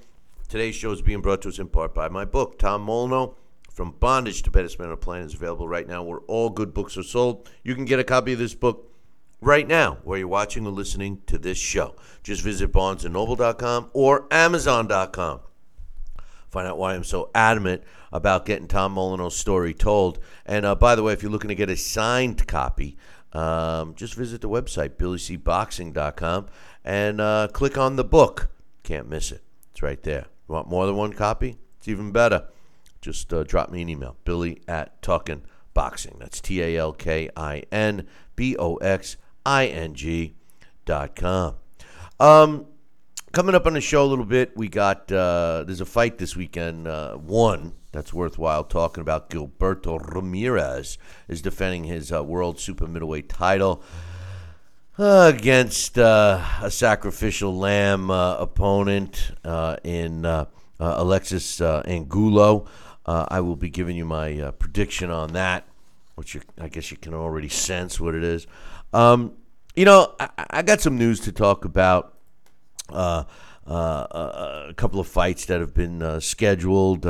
[0.47, 3.35] today's show is being brought to us in part by my book, Tom Molineaux.
[3.79, 7.03] From Bondage to Baddest Man on is available right now where all good books are
[7.03, 7.49] sold.
[7.63, 8.91] You can get a copy of this book
[9.39, 11.95] right now where you're watching or listening to this show.
[12.21, 15.39] Just visit barnesandnoble.com or amazon.com.
[16.49, 20.19] Find out why I'm so adamant about getting Tom Molineaux's story told.
[20.45, 22.97] And uh, by the way, if you're looking to get a signed copy,
[23.31, 26.47] um, just visit the website, billycboxing.com,
[26.83, 28.49] and uh, click on the book.
[28.83, 29.41] Can't miss it.
[29.71, 30.25] It's right there.
[30.49, 31.55] You want more than one copy?
[31.77, 32.49] It's even better.
[33.01, 35.43] Just uh, drop me an email, billy at Talkin
[35.73, 36.17] Boxing.
[36.19, 40.35] That's T A L K I N B O X I N G
[40.85, 41.55] dot com.
[42.19, 42.65] Um,
[43.31, 46.35] coming up on the show a little bit, we got uh, there's a fight this
[46.35, 46.87] weekend.
[46.87, 49.29] Uh, one that's worthwhile talking about.
[49.29, 53.81] Gilberto Ramirez is defending his uh, world super middleweight title
[54.97, 59.31] against uh, a sacrificial lamb uh, opponent
[59.83, 60.45] in uh,
[60.79, 62.67] Alexis uh, Angulo.
[63.09, 65.65] Uh, I will be giving you my uh, prediction on that,
[66.13, 68.45] which you, I guess you can already sense what it is.
[68.93, 69.33] Um,
[69.75, 72.13] you know, I, I got some news to talk about.
[72.87, 73.23] Uh,
[73.65, 77.07] uh, uh, a couple of fights that have been uh, scheduled,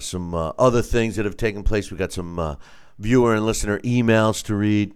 [0.00, 1.90] some other things that have taken place.
[1.90, 2.58] We got some
[2.98, 4.94] viewer and listener emails to read,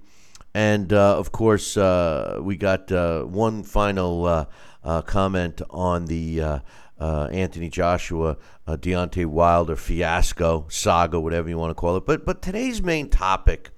[0.55, 2.91] and of course, we got
[3.27, 4.47] one final
[5.07, 6.61] comment on the
[7.00, 12.06] uh, Anthony Joshua, uh, Deontay Wilder fiasco saga, whatever you want to call it.
[12.06, 13.71] But but today's main topic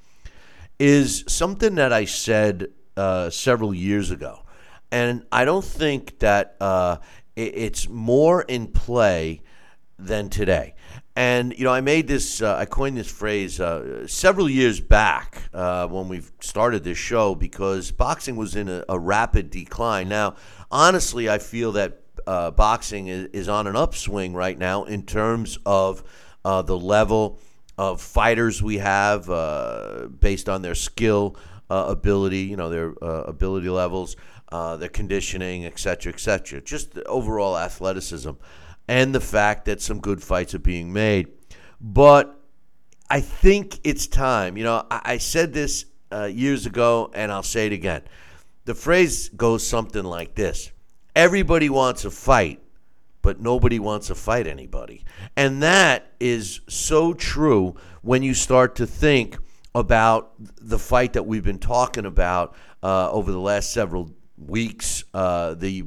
[0.79, 4.43] is something that I said uh, several years ago,
[4.91, 6.99] and I don't think that uh,
[7.37, 9.43] it, it's more in play
[9.99, 10.75] than today.
[11.15, 15.43] And you know, I made this, uh, I coined this phrase uh, several years back
[15.53, 20.09] uh, when we started this show because boxing was in a, a rapid decline.
[20.09, 20.37] Now,
[20.71, 25.59] honestly, I feel that uh, boxing is, is on an upswing right now in terms
[25.65, 26.03] of
[26.45, 27.39] uh, the level
[27.79, 31.37] of fighters we have uh, based on their skill,
[31.71, 34.17] uh, ability, you know, their uh, ability levels,
[34.51, 36.61] uh, their conditioning, et cetera, et cetera.
[36.61, 38.33] Just overall athleticism
[38.89, 41.29] and the fact that some good fights are being made.
[41.81, 42.39] But
[43.09, 44.57] I think it's time.
[44.57, 45.87] You know, I, I said this
[46.29, 48.03] years ago, and I'll say it again.
[48.65, 50.72] The phrase goes something like this
[51.15, 52.61] Everybody wants a fight,
[53.21, 55.05] but nobody wants to fight anybody.
[55.37, 59.37] And that is so true when you start to think
[59.75, 65.05] about the fight that we've been talking about uh, over the last several weeks.
[65.15, 65.85] Uh, the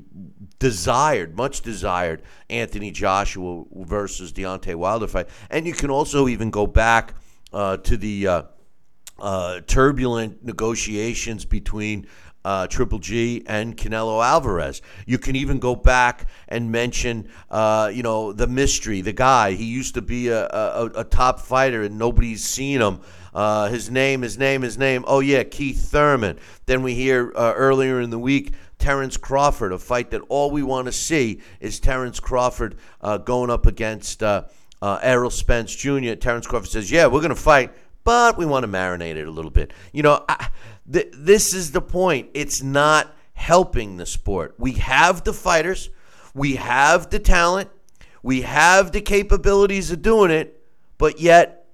[0.60, 5.28] desired, much desired Anthony Joshua versus Deontay Wilder fight.
[5.50, 7.16] And you can also even go back
[7.52, 8.44] uh, to the uh,
[9.20, 12.08] uh, turbulent negotiations between
[12.46, 14.84] uh, Triple G and Canelo Alvarez.
[15.08, 19.54] You can even go back and mention, uh, you know, the mystery, the guy.
[19.54, 23.02] He used to be a, a, a top fighter and nobody's seen him.
[23.34, 25.04] Uh, his name, his name, his name.
[25.08, 26.38] Oh, yeah, Keith Thurman.
[26.68, 30.62] Then we hear uh, earlier in the week Terrence Crawford, a fight that all we
[30.62, 34.44] want to see is Terrence Crawford uh, going up against uh,
[34.84, 36.14] Errol Spence Jr.
[36.14, 37.72] Terrence Crawford says, Yeah, we're going to fight,
[38.04, 39.74] but we want to marinate it a little bit.
[39.92, 40.50] You know, I,
[40.92, 42.30] th- this is the point.
[42.34, 44.56] It's not helping the sport.
[44.58, 45.90] We have the fighters,
[46.34, 47.70] we have the talent,
[48.24, 50.62] we have the capabilities of doing it,
[50.98, 51.68] but yet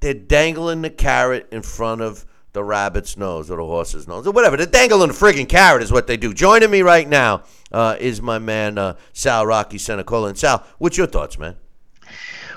[0.00, 4.32] they're dangling the carrot in front of the rabbit's nose or the horse's nose or
[4.32, 4.56] whatever.
[4.56, 6.32] They're dangling the friggin' carrot is what they do.
[6.32, 10.30] Joining me right now uh, is my man uh, Sal Rocky Cenicola.
[10.30, 11.56] And Sal, what's your thoughts, man?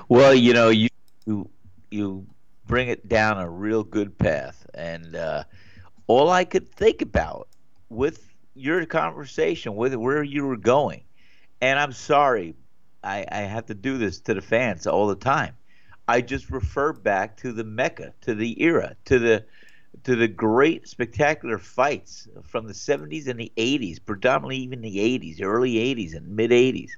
[0.08, 0.90] Well, you know, you
[1.25, 1.50] you,
[1.90, 2.28] you
[2.66, 5.44] bring it down a real good path, and uh,
[6.12, 7.48] all I could think about
[7.88, 11.04] with your conversation, with where you were going,
[11.62, 12.54] and I'm sorry,
[13.02, 15.56] I, I have to do this to the fans all the time.
[16.10, 19.46] I just refer back to the Mecca, to the era, to the
[20.04, 25.42] to the great spectacular fights from the 70s and the 80s, predominantly even the 80s,
[25.42, 26.92] early 80s and mid 80s,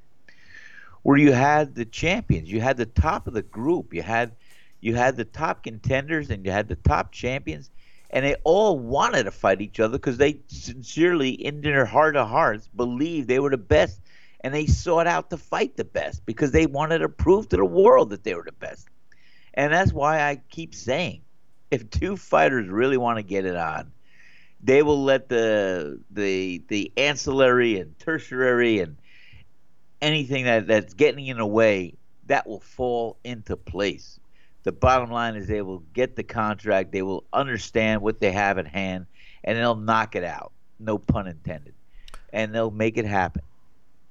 [1.03, 4.31] where you had the champions, you had the top of the group, you had
[4.81, 7.69] you had the top contenders and you had the top champions,
[8.13, 12.29] and they all wanted to fight each other because they sincerely, in their heart of
[12.29, 13.99] hearts, believed they were the best,
[14.41, 17.65] and they sought out to fight the best because they wanted to prove to the
[17.65, 18.87] world that they were the best.
[19.55, 21.21] And that's why I keep saying
[21.71, 23.91] if two fighters really want to get it on,
[24.61, 28.95] they will let the the the ancillary and tertiary and
[30.03, 31.95] anything that, that's getting in the way
[32.27, 34.19] that will fall into place.
[34.63, 38.57] The bottom line is they will get the contract, they will understand what they have
[38.57, 39.05] at hand,
[39.43, 40.51] and they'll knock it out.
[40.79, 41.73] No pun intended.
[42.31, 43.43] And they'll make it happen.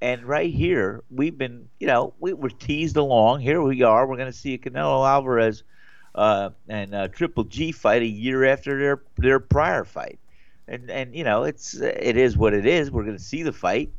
[0.01, 3.41] And right here, we've been, you know, we were teased along.
[3.41, 4.07] Here we are.
[4.07, 5.63] We're going to see a Canelo Alvarez
[6.15, 10.19] uh, and uh, Triple G fight a year after their their prior fight,
[10.69, 12.91] and and you know it's it is what it is.
[12.91, 13.91] We're going to see the fight,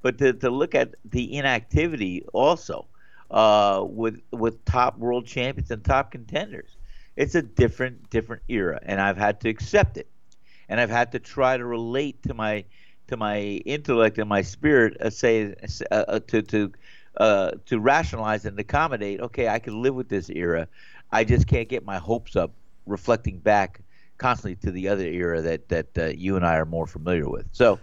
[0.00, 2.86] but to, to look at the inactivity also
[3.32, 6.76] uh, with with top world champions and top contenders,
[7.16, 10.08] it's a different different era, and I've had to accept it,
[10.68, 12.64] and I've had to try to relate to my
[13.08, 15.54] to my intellect and my spirit, uh, say
[15.90, 16.72] uh, uh, to to
[17.16, 19.20] uh, to rationalize and accommodate.
[19.20, 20.68] Okay, I can live with this era
[21.12, 22.52] I just can't get my hopes up
[22.86, 23.80] reflecting back
[24.18, 27.46] constantly to the other era that that uh, you and I are more familiar with.
[27.52, 27.78] So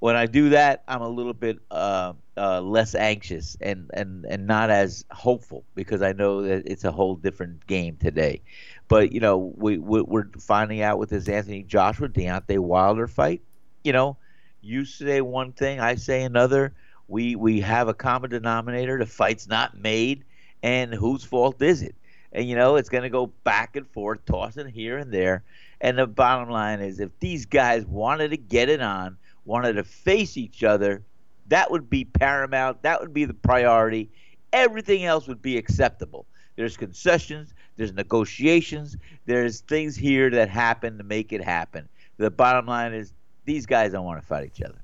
[0.00, 4.46] when I do that, I'm a little bit uh, uh, less anxious and, and, and
[4.46, 8.42] not as hopeful because I know that it's a whole different game today.
[8.88, 13.42] But you know, we, we are finding out with this Anthony Joshua Deontay Wilder fight.
[13.84, 14.16] You know,
[14.62, 16.74] you say one thing, I say another.
[17.06, 18.98] We we have a common denominator.
[18.98, 20.24] The fight's not made,
[20.62, 21.94] and whose fault is it?
[22.32, 25.42] and you know it's going to go back and forth, tossing here and there.
[25.80, 29.84] And the bottom line is, if these guys wanted to get it on, wanted to
[29.84, 31.02] face each other,
[31.48, 32.82] that would be paramount.
[32.82, 34.10] That would be the priority.
[34.52, 36.26] Everything else would be acceptable.
[36.56, 41.88] There's concessions, there's negotiations, there's things here that happen to make it happen.
[42.18, 43.12] The bottom line is,
[43.44, 44.82] these guys don't want to fight each other.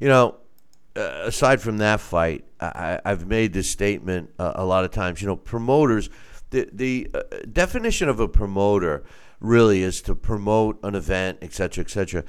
[0.00, 0.36] You know,
[0.96, 5.20] uh, aside from that fight, I, have made this statement uh, a lot of times.
[5.20, 6.08] You know, promoters
[6.50, 7.20] the the uh,
[7.52, 9.04] definition of a promoter
[9.40, 12.24] really is to promote an event, et cetera, et cetera.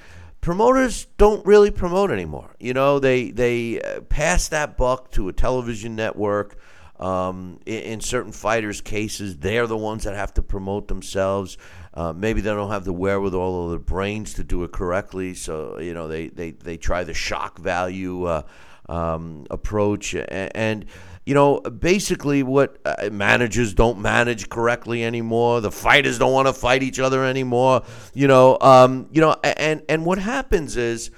[0.46, 2.54] Promoters don't really promote anymore.
[2.60, 6.60] You know, they they uh, pass that buck to a television network.
[7.00, 11.58] Um, in, in, certain fighters' cases, they're the ones that have to promote themselves.
[11.96, 15.80] Uh, maybe they don't have the wherewithal or the brains to do it correctly, so
[15.80, 18.44] you know they they, they try the shock value uh,
[18.88, 20.86] um, approach and, and
[21.26, 25.60] you know, basically what uh, managers don't manage correctly anymore.
[25.60, 27.84] The fighters don't want to fight each other anymore.
[28.14, 31.10] You know, um, you know, and and what happens is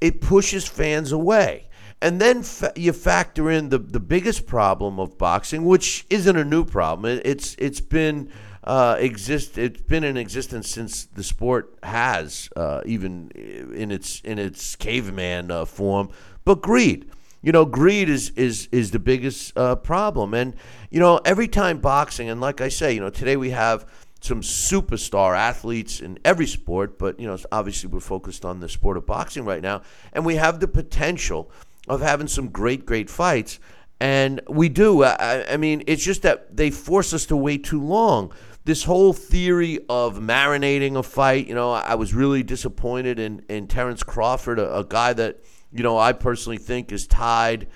[0.00, 1.68] it pushes fans away.
[2.00, 6.44] And then fa- you factor in the, the biggest problem of boxing, which isn't a
[6.44, 7.10] new problem.
[7.10, 8.30] It, it's it's been
[8.64, 9.58] uh, exist.
[9.58, 15.50] It's been in existence since the sport has, uh, even in its in its caveman
[15.50, 16.08] uh, form.
[16.46, 17.10] But greed
[17.44, 20.32] you know, greed is is is the biggest uh, problem.
[20.32, 20.54] And
[20.90, 23.86] you know, every time boxing, and like I say, you know, today we have
[24.20, 28.96] some superstar athletes in every sport, but you know, obviously we're focused on the sport
[28.96, 29.82] of boxing right now,
[30.14, 31.50] and we have the potential
[31.86, 33.60] of having some great, great fights.
[34.00, 35.04] And we do.
[35.04, 38.32] I, I mean, it's just that they force us to wait too long
[38.64, 43.66] this whole theory of marinating a fight, you know, I was really disappointed in, in
[43.66, 45.40] Terrence Crawford, a, a guy that,
[45.74, 47.66] you know, I personally think is tied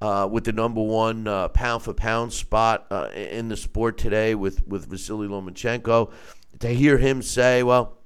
[0.00, 4.36] uh, with the number one uh, pound for pound spot uh, in the sport today
[4.36, 6.12] with, with Vasily Lomachenko.
[6.60, 7.98] To hear him say, well,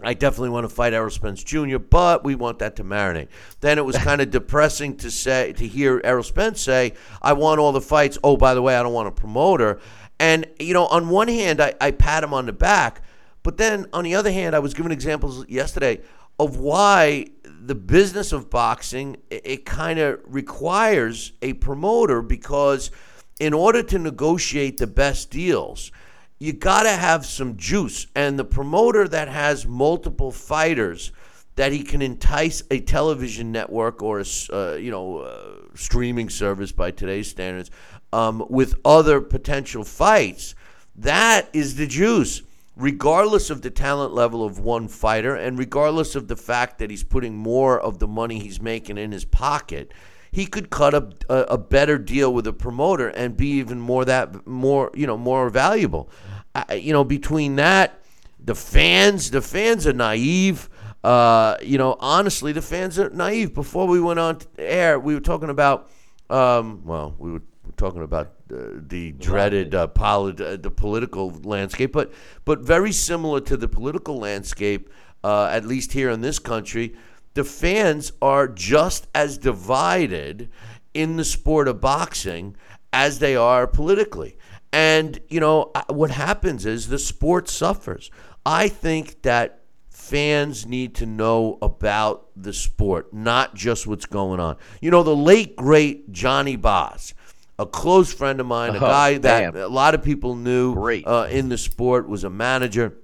[0.00, 3.28] I definitely want to fight Errol Spence Jr., but we want that to marinate.
[3.60, 7.60] Then it was kind of depressing to say to hear Errol Spence say, "I want
[7.60, 9.80] all the fights." Oh, by the way, I don't want a promoter.
[10.18, 13.02] And, you know, on one hand, I, I pat him on the back,
[13.42, 16.00] but then on the other hand, I was given examples yesterday
[16.38, 17.26] of why
[17.64, 22.90] the business of boxing it, it kind of requires a promoter because
[23.38, 25.90] in order to negotiate the best deals,
[26.38, 28.06] you got to have some juice.
[28.14, 31.12] And the promoter that has multiple fighters
[31.54, 36.72] that he can entice a television network or a uh, you know uh, streaming service
[36.72, 37.70] by today's standards
[38.12, 40.54] um, with other potential fights,
[40.96, 42.42] that is the juice.
[42.76, 47.04] Regardless of the talent level of one fighter, and regardless of the fact that he's
[47.04, 49.92] putting more of the money he's making in his pocket,
[50.30, 54.46] he could cut a, a, better deal with a promoter and be even more that
[54.46, 56.08] more you know more valuable.
[56.54, 58.02] I, you know, between that,
[58.42, 60.70] the fans, the fans are naive.
[61.04, 63.52] Uh, you know, honestly, the fans are naive.
[63.54, 65.90] Before we went on air, we were talking about.
[66.30, 67.42] Um, well, we were
[67.76, 72.12] talking about uh, the dreaded uh, poli- uh, the political landscape, but
[72.44, 74.90] but very similar to the political landscape,
[75.24, 76.94] uh, at least here in this country,
[77.34, 80.50] the fans are just as divided
[80.94, 82.56] in the sport of boxing
[82.92, 84.36] as they are politically.
[84.72, 88.10] And you know what happens is the sport suffers.
[88.44, 94.56] I think that fans need to know about the sport, not just what's going on.
[94.80, 97.14] You know, the late great Johnny Bos
[97.58, 99.56] a close friend of mine, a oh, guy that damn.
[99.56, 102.98] a lot of people knew uh, in the sport, was a manager.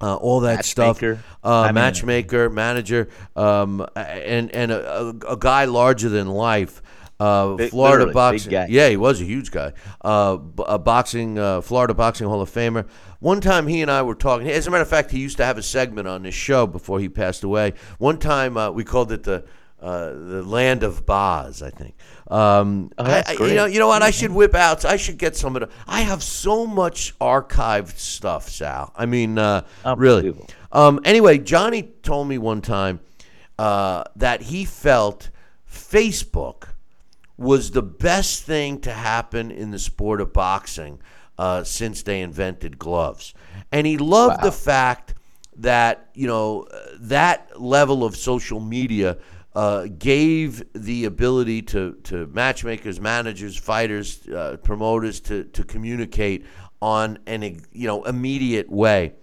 [0.00, 1.14] Uh, all that matchmaker.
[1.14, 6.82] stuff, uh, matchmaker, manager, um, and and a, a, a, guy larger than life.
[7.20, 9.72] Uh, big, Florida boxing, yeah, he was a huge guy.
[10.02, 10.36] Uh,
[10.66, 12.86] a boxing, uh, Florida boxing Hall of Famer.
[13.20, 14.50] One time, he and I were talking.
[14.50, 16.98] As a matter of fact, he used to have a segment on this show before
[16.98, 17.74] he passed away.
[17.98, 19.44] One time, uh, we called it the
[19.84, 21.94] the land of Bos, I think.
[22.28, 24.02] Um, oh, I, you know, you know what?
[24.02, 24.84] I should whip out.
[24.84, 25.68] I should get some of the.
[25.86, 28.92] I have so much archived stuff, Sal.
[28.96, 30.34] I mean, uh, really.
[30.72, 33.00] Um, anyway, Johnny told me one time
[33.58, 35.30] uh, that he felt
[35.70, 36.68] Facebook
[37.36, 41.00] was the best thing to happen in the sport of boxing
[41.36, 43.34] uh, since they invented gloves,
[43.70, 44.44] and he loved wow.
[44.44, 45.14] the fact
[45.56, 46.66] that you know
[46.98, 49.18] that level of social media
[49.54, 56.44] uh, gave the ability to, to matchmakers, managers, fighters, uh, promoters to, to communicate
[56.82, 57.42] on an
[57.72, 59.14] you know immediate way.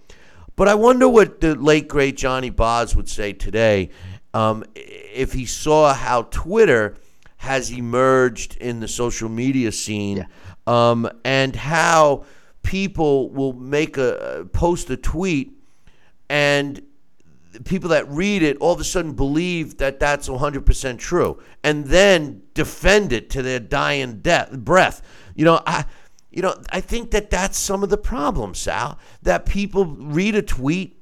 [0.56, 3.90] But I wonder what the late great Johnny Bos would say today
[4.34, 6.96] um, if he saw how Twitter
[7.36, 10.90] has emerged in the social media scene yeah.
[10.90, 12.24] um, and how
[12.62, 15.52] people will make a post a tweet
[16.28, 16.80] and
[17.64, 22.42] people that read it all of a sudden believe that that's 100% true and then
[22.54, 25.02] defend it to their dying death, breath.
[25.34, 25.84] You know, I
[26.30, 30.40] you know, I think that that's some of the problem, Sal, that people read a
[30.40, 30.98] tweet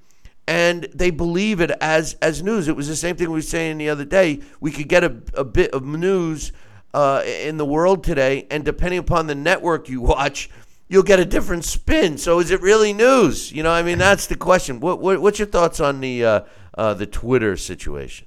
[0.48, 2.66] and they believe it as as news.
[2.66, 4.40] It was the same thing we were saying the other day.
[4.60, 6.50] We could get a, a bit of news
[6.92, 10.50] uh, in the world today, and depending upon the network you watch,
[10.90, 12.18] you'll get a different spin.
[12.18, 13.50] So is it really news?
[13.52, 14.80] You know, I mean, that's the question.
[14.80, 16.40] What, what what's your thoughts on the uh,
[16.76, 18.26] uh, the Twitter situation?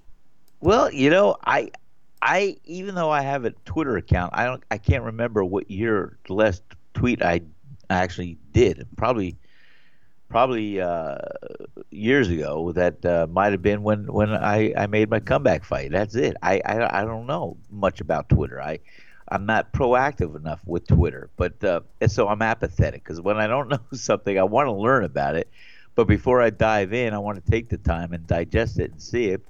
[0.62, 1.72] Well, you know, I
[2.22, 6.18] I even though I have a Twitter account, I don't I can't remember what year
[6.26, 6.64] the last
[6.96, 7.42] tweet I
[7.90, 8.88] actually did.
[8.96, 9.36] Probably
[10.30, 11.18] probably uh,
[11.92, 12.72] years ago.
[12.72, 15.92] That uh, might have been when when I, I made my comeback fight.
[15.92, 16.38] That's it.
[16.42, 18.62] I, I I don't know much about Twitter.
[18.62, 18.80] I
[19.34, 23.68] I'm not proactive enough with Twitter, but uh, so I'm apathetic because when I don't
[23.70, 25.50] know something, I want to learn about it.
[25.96, 29.02] But before I dive in, I want to take the time and digest it and
[29.02, 29.44] see it.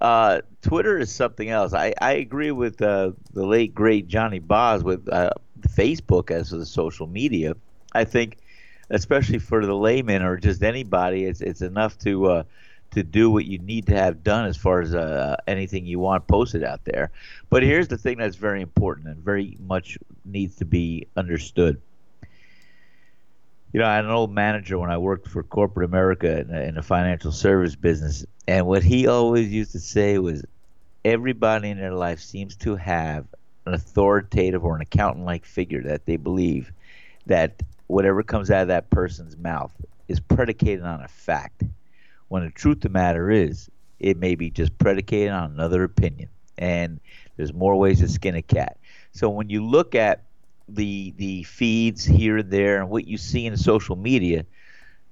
[0.00, 1.72] Uh, Twitter is something else.
[1.72, 5.30] I, I agree with uh, the late great Johnny Bos with uh,
[5.60, 7.54] Facebook as the social media.
[7.92, 8.38] I think,
[8.90, 12.42] especially for the layman or just anybody, it's it's enough to uh,
[12.94, 16.26] to do what you need to have done as far as uh, anything you want
[16.26, 17.10] posted out there.
[17.50, 21.80] But here's the thing that's very important and very much needs to be understood.
[23.72, 26.74] You know, I had an old manager when I worked for corporate America in, in
[26.76, 30.44] the financial service business, and what he always used to say was,
[31.04, 33.26] everybody in their life seems to have
[33.66, 36.72] an authoritative or an accountant-like figure that they believe
[37.26, 39.72] that whatever comes out of that person's mouth
[40.08, 41.62] is predicated on a fact.
[42.28, 43.68] When the truth of the matter is,
[44.00, 46.28] it may be just predicated on another opinion.
[46.58, 47.00] And
[47.36, 48.78] there's more ways to skin a cat.
[49.12, 50.24] So when you look at
[50.68, 54.46] the the feeds here and there and what you see in social media,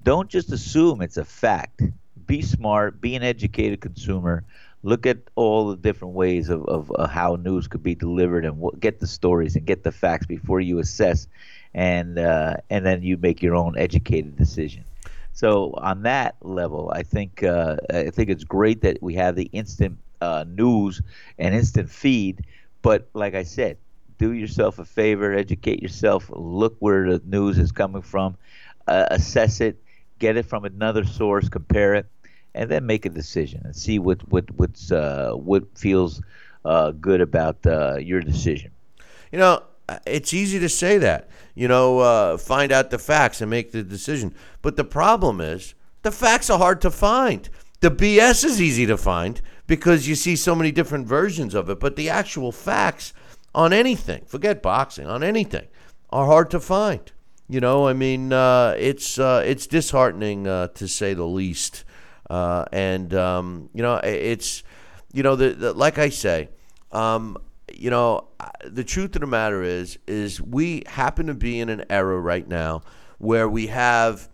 [0.03, 1.83] don't just assume it's a fact.
[2.27, 4.45] Be smart, be an educated consumer.
[4.83, 8.81] Look at all the different ways of, of, how news could be delivered and what,
[8.81, 11.29] get the stories and get the facts before you assess
[11.73, 14.85] and uh, and then you make your own educated decision.
[15.33, 19.49] So on that level, I think uh, I think it's great that we have the
[19.53, 21.01] instant uh, news
[21.39, 22.45] and instant feed.
[22.83, 23.79] But like I said,
[24.19, 28.37] do yourself a favor, educate yourself, look where the news is coming from,
[28.87, 29.83] uh, assess it,
[30.19, 32.07] get it from another source, compare it,
[32.55, 36.21] and then make a decision and see what what what's uh, what feels
[36.65, 38.71] uh, good about uh, your decision.
[39.33, 39.63] You know,
[40.07, 43.83] it's easy to say that you know, uh, find out the facts and make the
[43.83, 44.35] decision.
[44.63, 47.49] But the problem is, the facts are hard to find.
[47.81, 51.81] The BS is easy to find because you see so many different versions of it.
[51.81, 53.13] But the actual facts
[53.55, 55.67] on anything, forget boxing, on anything,
[56.11, 57.13] are hard to find.
[57.49, 61.85] You know, I mean, uh, it's uh, it's disheartening uh, to say the least.
[62.31, 64.63] Uh, and um, you know, it's
[65.13, 66.49] you know, the, the like I say.
[66.93, 67.37] Um,
[67.83, 68.29] you know,
[68.65, 72.47] the truth of the matter is, is we happen to be in an era right
[72.47, 72.83] now
[73.19, 74.29] where we have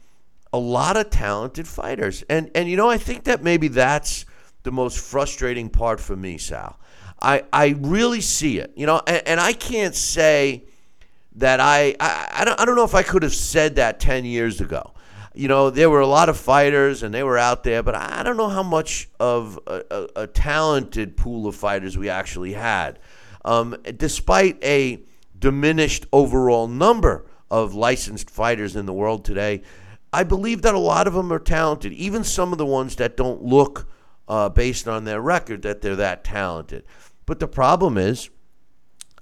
[0.52, 4.26] a lot of talented fighters, and and you know, I think that maybe that's
[4.64, 6.78] the most frustrating part for me, Sal.
[7.22, 10.64] I I really see it, you know, and, and I can't say
[11.36, 14.26] that I, I I don't I don't know if I could have said that ten
[14.26, 14.92] years ago.
[15.34, 18.22] You know, there were a lot of fighters and they were out there, but I
[18.24, 22.98] don't know how much of a, a, a talented pool of fighters we actually had
[23.44, 25.00] um, despite a
[25.38, 29.62] diminished overall number of licensed fighters in the world today,
[30.12, 31.92] I believe that a lot of them are talented.
[31.92, 33.88] Even some of the ones that don't look,
[34.26, 36.84] uh, based on their record, that they're that talented.
[37.26, 38.30] But the problem is,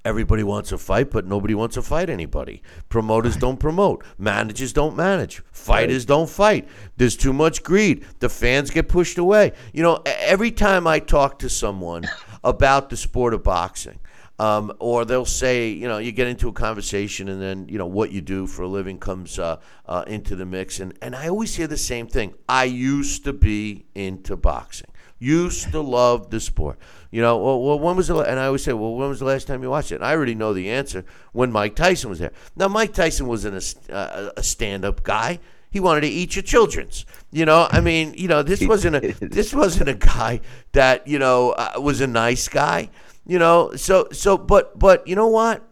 [0.05, 2.63] everybody wants a fight, but nobody wants to fight anybody.
[2.89, 4.05] Promoters don't promote.
[4.19, 5.43] Managers don't manage.
[5.51, 6.09] Fighters right.
[6.09, 6.69] don't fight.
[6.97, 8.05] There's too much greed.
[8.21, 9.53] The fans get pushed away.
[9.73, 12.05] You know, every time I talk to someone
[12.45, 13.99] about the sport of boxing,
[14.39, 17.87] um, or they'll say, you know, you get into a conversation and then, you know,
[17.87, 20.81] what you do for a living comes uh, uh, into the mix.
[20.81, 22.35] And, and I always hear the same thing.
[22.49, 26.79] I used to be into boxing, used to love the sport.
[27.11, 29.25] You know, well, well when was the, and I always say, well, when was the
[29.25, 29.97] last time you watched it?
[29.97, 32.33] And I already know the answer when Mike Tyson was there.
[32.57, 33.57] Now, Mike Tyson wasn't
[33.89, 35.39] a, uh, a stand up guy
[35.77, 37.05] he wanted to eat your children's.
[37.31, 40.41] You know, I mean, you know, this wasn't a this wasn't a guy
[40.73, 42.89] that you know uh, was a nice guy.
[43.27, 45.63] You know, so so but but you know what?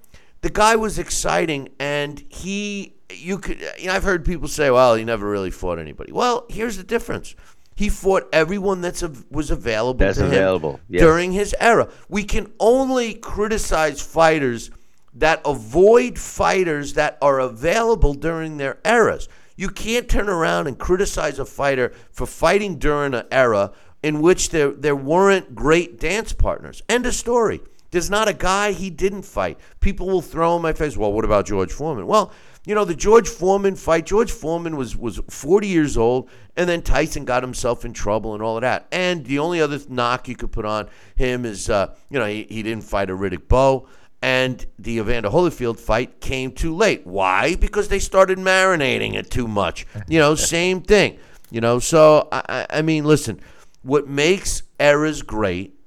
[0.40, 4.94] The guy was exciting and he you could you know I've heard people say, well,
[4.94, 6.12] he never really fought anybody.
[6.12, 7.34] Well, here's the difference.
[7.76, 10.74] He fought everyone that's a, was available that's to available.
[10.74, 11.02] him yes.
[11.02, 11.88] during his era.
[12.08, 14.70] We can only criticize fighters
[15.14, 19.28] that avoid fighters that are available during their eras.
[19.56, 23.72] You can't turn around and criticize a fighter for fighting during an era
[24.04, 26.82] in which there, there weren't great dance partners.
[26.90, 27.62] End of story.
[27.90, 29.58] There's not a guy he didn't fight.
[29.80, 32.06] People will throw in my face, well, what about George Foreman?
[32.06, 32.30] Well,
[32.66, 36.82] you know, the George Foreman fight, George Foreman was, was 40 years old, and then
[36.82, 38.86] Tyson got himself in trouble and all of that.
[38.92, 42.46] And the only other knock you could put on him is, uh, you know, he,
[42.50, 43.88] he didn't fight a Riddick Bowe.
[44.20, 47.06] And the Evander Holyfield fight came too late.
[47.06, 47.56] Why?
[47.56, 49.86] Because they started marinating it too much.
[50.08, 51.18] You know, same thing.
[51.50, 53.40] You know, so I, I mean, listen,
[53.84, 55.78] what makes eras great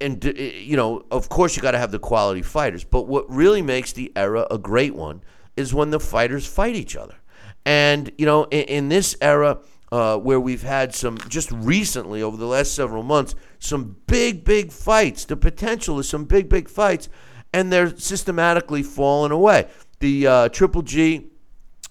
[0.00, 3.62] and you know of course you got to have the quality fighters but what really
[3.62, 5.22] makes the era a great one
[5.56, 7.16] is when the fighters fight each other.
[7.64, 9.58] And you know in, in this era
[9.90, 14.72] uh, where we've had some just recently over the last several months some big big
[14.72, 17.08] fights the potential is some big big fights
[17.52, 19.68] and they're systematically falling away.
[20.00, 21.28] The uh, triple g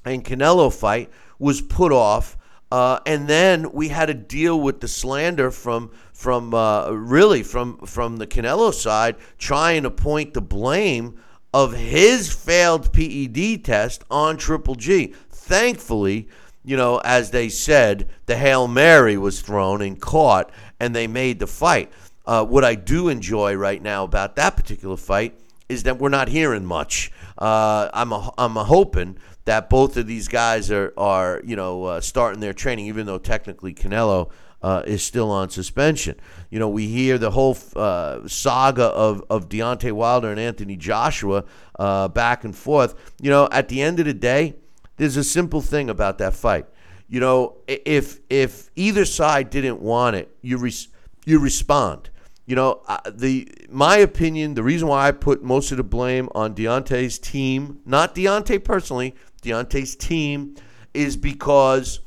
[0.04, 2.38] and canelo fight was put off
[2.72, 7.78] uh, and then we had to deal with the slander from from uh, really from
[7.80, 11.20] from the Canelo side, trying to point the blame
[11.54, 15.14] of his failed PED test on Triple G.
[15.30, 16.30] Thankfully,
[16.64, 21.40] you know, as they said, the Hail Mary was thrown and caught, and they made
[21.40, 21.92] the fight.
[22.26, 26.28] Uh, what I do enjoy right now about that particular fight is that we're not
[26.28, 27.12] hearing much.
[27.38, 31.86] Uh, I'm a, I'm a hoping that both of these guys are are you know
[31.86, 36.16] uh, starting their training, even though technically Canelo uh, is still on suspension.
[36.50, 41.46] You know, we hear the whole uh, saga of, of Deontay Wilder and Anthony Joshua
[41.80, 43.14] uh, back and forth.
[43.20, 44.56] You know, at the end of the day,
[44.98, 46.68] there's a simple thing about that fight.
[47.08, 50.88] You know, if if either side didn't want it, you res-
[51.26, 52.10] you respond.
[52.46, 56.30] You know, uh, the my opinion, the reason why I put most of the blame
[56.36, 60.56] on Deontay's team, not Deontay personally, Deontay's team,
[60.94, 62.00] is because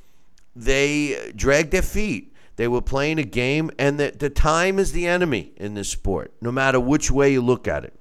[0.54, 2.32] they dragged their feet.
[2.56, 6.32] They were playing a game, and the, the time is the enemy in this sport,
[6.40, 7.94] no matter which way you look at it.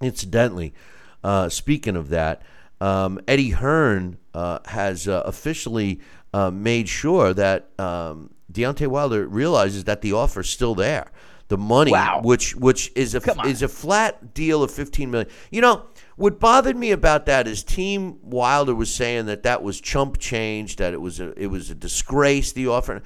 [0.00, 0.74] Incidentally,
[1.24, 2.42] uh, speaking of that,
[2.80, 6.00] um, Eddie Hearn uh, has uh, officially
[6.34, 11.10] uh, made sure that um, Deontay Wilder realizes that the offer is still there.
[11.48, 12.22] The money, Wow.
[12.24, 15.30] which which is a is a flat deal of fifteen million.
[15.50, 19.80] You know what bothered me about that is Team Wilder was saying that that was
[19.80, 22.50] chump change, that it was a it was a disgrace.
[22.52, 23.02] The offer.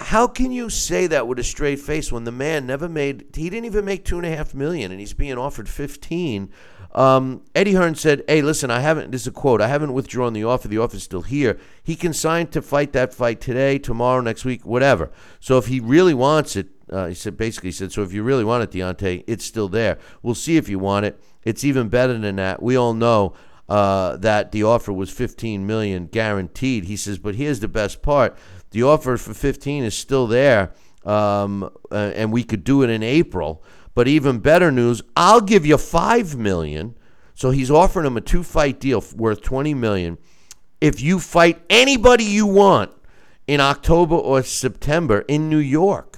[0.00, 3.26] How can you say that with a straight face when the man never made?
[3.32, 6.50] He didn't even make two and a half million, and he's being offered fifteen.
[6.94, 9.12] Um, Eddie Hearn said, "Hey, listen, I haven't.
[9.12, 9.60] This is a quote.
[9.60, 10.66] I haven't withdrawn the offer.
[10.66, 11.58] The offer's still here.
[11.80, 15.12] He can sign to fight that fight today, tomorrow, next week, whatever.
[15.38, 18.22] So if he really wants it, uh, he said basically he said, so if you
[18.22, 19.98] really want it, Deontay, it's still there.
[20.22, 21.20] We'll see if you want it.
[21.44, 22.62] It's even better than that.
[22.62, 23.34] We all know."
[23.68, 26.84] Uh, that the offer was 15 million guaranteed.
[26.84, 28.36] He says, but here's the best part:
[28.70, 30.72] the offer for 15 is still there,
[31.06, 33.64] um, uh, and we could do it in April.
[33.94, 36.96] But even better news: I'll give you five million.
[37.34, 40.18] So he's offering him a two-fight deal worth 20 million.
[40.80, 42.92] If you fight anybody you want
[43.46, 46.11] in October or September in New York,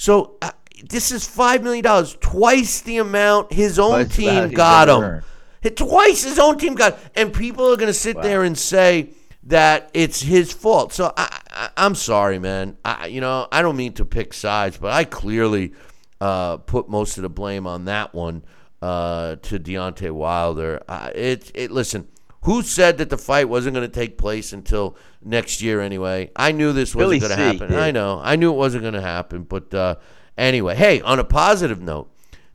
[0.00, 0.50] so uh,
[0.82, 5.02] this is five million dollars, twice the amount his own Twice team got him.
[5.02, 5.76] earned.
[5.76, 9.10] Twice his own team got, and people are going to sit there and say
[9.42, 10.94] that it's his fault.
[10.94, 12.78] So I, I, I'm sorry, man.
[12.82, 15.74] I, you know, I don't mean to pick sides, but I clearly
[16.18, 18.42] uh, put most of the blame on that one
[18.80, 20.82] uh, to Deontay Wilder.
[20.88, 21.70] Uh, it, it.
[21.70, 22.08] Listen,
[22.44, 25.80] who said that the fight wasn't going to take place until next year?
[25.80, 27.68] Anyway, I knew this wasn't going to happen.
[27.70, 27.78] did.
[27.78, 29.44] I know, I knew it wasn't going to happen.
[29.44, 29.96] But uh,
[30.36, 32.10] anyway, hey, on a positive note,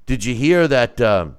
[0.05, 1.01] did you hear that?
[1.01, 1.37] um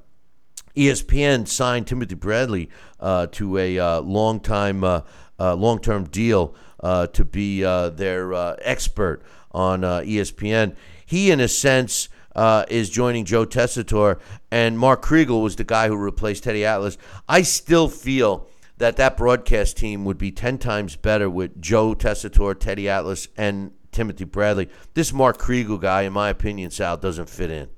[0.78, 2.68] E ESPN signed Timothy Bradley
[3.00, 5.00] uh, to a uh, long time, uh,
[5.40, 10.76] uh, long term deal uh, to be uh, their uh, expert on uh, ESPN.
[11.06, 15.88] He, in a sense, uh, is joining Joe Tessitore, and Mark Kriegel was the guy
[15.88, 16.98] who replaced Teddy Atlas.
[17.26, 18.46] I still feel
[18.78, 23.72] that that broadcast team would be ten times better with Joe Tessitore, Teddy Atlas, and
[23.92, 24.68] Timothy Bradley.
[24.94, 27.68] This Mark Kriegel guy, in my opinion, Sal, doesn't fit in.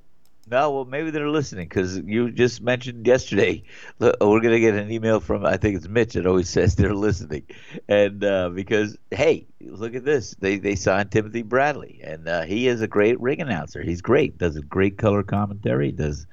[0.51, 3.63] No, well, maybe they're listening because you just mentioned yesterday.
[3.99, 7.45] We're gonna get an email from I think it's Mitch that always says they're listening,
[7.89, 12.67] and uh, because hey, look at this, they they signed Timothy Bradley, and uh, he
[12.67, 13.83] is a great ring announcer.
[13.83, 16.27] He's great, does a great color commentary, does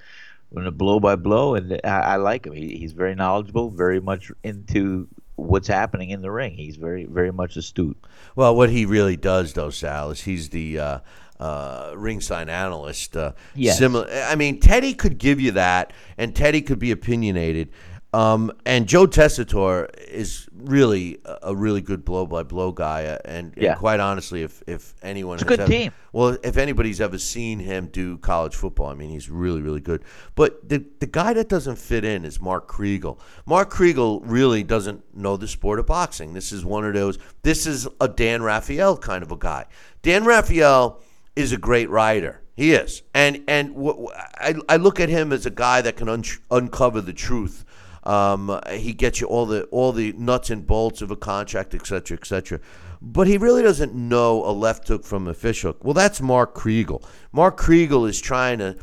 [0.55, 2.53] a blow by blow, and I, I like him.
[2.53, 6.53] He, he's very knowledgeable, very much into what's happening in the ring.
[6.53, 7.97] He's very very much astute.
[8.35, 10.99] Well, what he really does, though, Sal, is he's the uh,
[11.39, 13.17] uh, ringside analyst.
[13.17, 13.77] Uh, Yes.
[13.77, 14.07] Similar.
[14.09, 17.69] I mean, Teddy could give you that, and Teddy could be opinionated.
[18.15, 23.53] Um, and Joe Tessitore is really a, really good blow by blow guy, uh, and,
[23.55, 23.75] and Yeah.
[23.75, 25.91] quite honestly, if if anyone It's a has good ever- team.
[26.13, 30.01] well, if anybody's ever seen him do college football, I mean, he's really, really good.
[30.35, 33.17] But the the guy that doesn't fit in is Mark Kriegel.
[33.45, 36.33] Mark Kriegel really doesn't know the sport of boxing.
[36.33, 37.19] This is one of those.
[37.43, 39.65] This is a Dan Rafael kind of a guy.
[40.03, 41.01] Dan Rafael
[41.35, 42.39] is a great writer.
[42.55, 45.97] He is, and and w- w- I, I look at him as a guy that
[45.97, 47.64] can un- uncover the truth.
[48.05, 51.87] Um, he gets you all the all the nuts and bolts of a contract, et
[51.87, 52.59] cetera, et cetera.
[53.01, 55.83] But he really doesn't know a left hook from a fish hook.
[55.83, 57.03] Well, that's Mark Kriegel.
[57.31, 58.75] Mark Kriegel is trying to.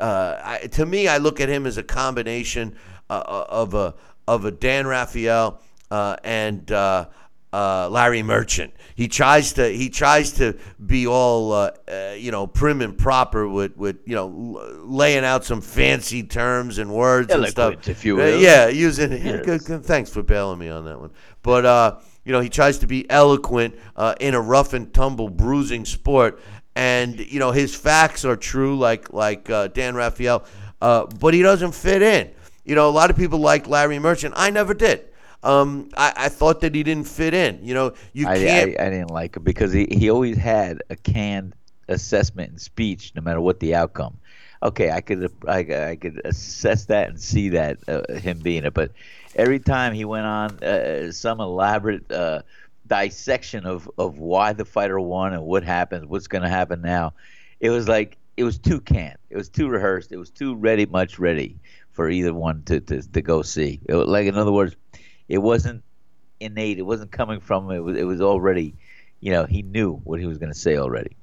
[0.00, 2.76] Uh, I, to me, I look at him as a combination
[3.08, 3.94] uh, of a
[4.26, 5.60] of a Dan Rafael
[5.90, 6.70] uh, and
[7.54, 8.72] uh, Larry Merchant.
[8.96, 13.48] He tries to he tries to be all uh, uh, you know prim and proper
[13.48, 14.26] with with you know
[14.84, 17.88] laying out some fancy terms and words and stuff.
[17.88, 18.40] If you Uh, will.
[18.40, 19.44] yeah, using Yes.
[19.44, 21.10] good, good, thanks for bailing me on that one.
[21.42, 25.28] But uh, you know he tries to be eloquent uh, in a rough and tumble
[25.28, 26.40] bruising sport,
[26.76, 30.44] and you know his facts are true, like like uh, Dan Rafael,
[30.80, 32.30] uh, but he doesn't fit in.
[32.64, 34.34] You know, a lot of people like Larry Merchant.
[34.36, 35.04] I never did.
[35.44, 37.60] Um, I, I thought that he didn't fit in.
[37.62, 38.80] You know, you I, can't.
[38.80, 41.54] I, I didn't like him because he, he always had a canned
[41.88, 44.16] assessment and speech, no matter what the outcome.
[44.62, 48.72] Okay, I could I, I could assess that and see that uh, him being it,
[48.72, 48.92] but
[49.36, 52.42] every time he went on uh, some elaborate uh,
[52.86, 57.12] dissection of, of why the fighter won and what happens, what's going to happen now,
[57.60, 60.86] it was like it was too canned, it was too rehearsed, it was too ready,
[60.86, 61.56] much ready
[61.92, 63.80] for either one to, to, to go see.
[63.86, 64.76] It was, like in other words,
[65.28, 65.82] it wasn't
[66.40, 66.78] innate.
[66.78, 67.76] It wasn't coming from him.
[67.76, 68.74] It was it was already,
[69.20, 71.16] you know, he knew what he was going to say already.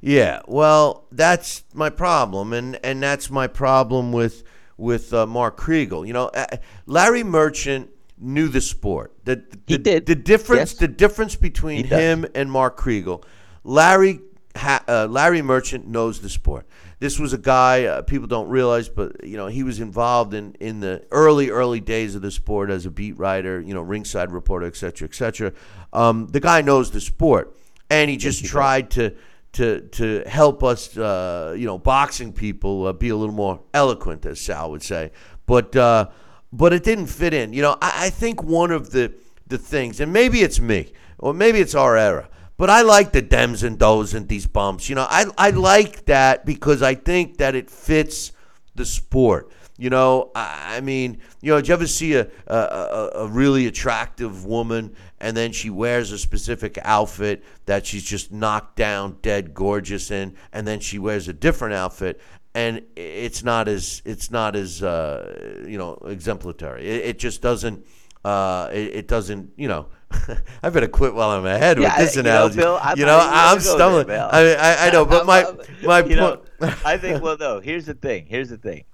[0.00, 4.44] Yeah, well, that's my problem, and and that's my problem with
[4.76, 6.06] with uh, Mark Kriegel.
[6.06, 6.46] You know, uh,
[6.86, 9.12] Larry Merchant knew the sport.
[9.24, 10.06] The, the, He did.
[10.06, 10.78] The difference, Yes.
[10.78, 13.24] the difference between him and Mark Kriegel,
[13.64, 14.20] Larry
[14.54, 16.66] ha, uh, Larry Merchant knows the sport.
[17.00, 20.54] This was a guy uh, people don't realize, but you know he was involved in,
[20.54, 24.32] in the early early days of the sport as a beat writer, you know, ringside
[24.32, 25.52] reporter, et cetera, et cetera.
[25.92, 27.56] Um, the guy knows the sport,
[27.88, 29.14] and he just tried to
[29.52, 34.26] to to help us, uh, you know, boxing people uh, be a little more eloquent,
[34.26, 35.12] as Sal would say.
[35.46, 36.08] But uh,
[36.52, 37.52] but it didn't fit in.
[37.52, 39.14] You know, I, I think one of the
[39.46, 42.28] the things, and maybe it's me, or maybe it's our era,
[42.58, 44.88] but I like the dems and does and these bumps.
[44.90, 48.32] You know, I I like that because I think that it fits
[48.74, 49.50] the sport.
[49.80, 53.26] You know, I, I mean, you know, did you ever see a, a a a
[53.28, 59.18] really attractive woman and then she wears a specific outfit that she's just knocked down,
[59.22, 62.20] dead gorgeous in, and then she wears a different outfit
[62.54, 66.88] and it's not as it's not as uh, you know exemplary.
[66.88, 67.86] It, it just doesn't.
[68.24, 69.52] Uh, it, it doesn't.
[69.56, 69.86] You know.
[70.62, 72.56] I better quit while I'm ahead Yeah, with this I- you know, analogy.
[72.56, 74.06] Bill, I'm you know, I'm go there, stumbling.
[74.06, 74.28] Bill.
[74.32, 75.44] I, I, I know, but my
[75.82, 76.42] my you know.
[76.84, 77.22] I think.
[77.22, 77.60] Well, no.
[77.60, 78.24] Here's the thing.
[78.26, 78.84] Here's the thing.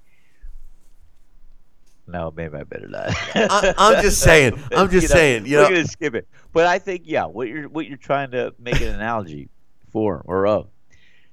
[2.06, 3.06] No, maybe I better not.
[3.34, 6.28] I- I'm just saying, I'm just know, saying, you we're gonna skip it.
[6.52, 9.48] But I think, yeah, what you're what you're trying to make an analogy
[9.90, 10.68] for or of,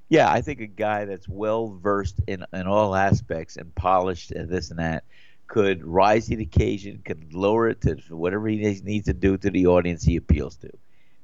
[0.10, 4.50] yeah, I think a guy that's well versed in in all aspects and polished and
[4.50, 5.04] this and that
[5.52, 9.50] could rise to the occasion, could lower it to whatever he needs- to do to
[9.50, 10.70] the audience he appeals to.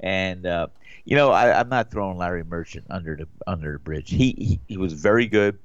[0.02, 0.68] And uh,
[1.06, 4.10] you know, I, I'm not throwing Larry Merchant under the under the bridge.
[4.10, 5.58] He he, he was very good.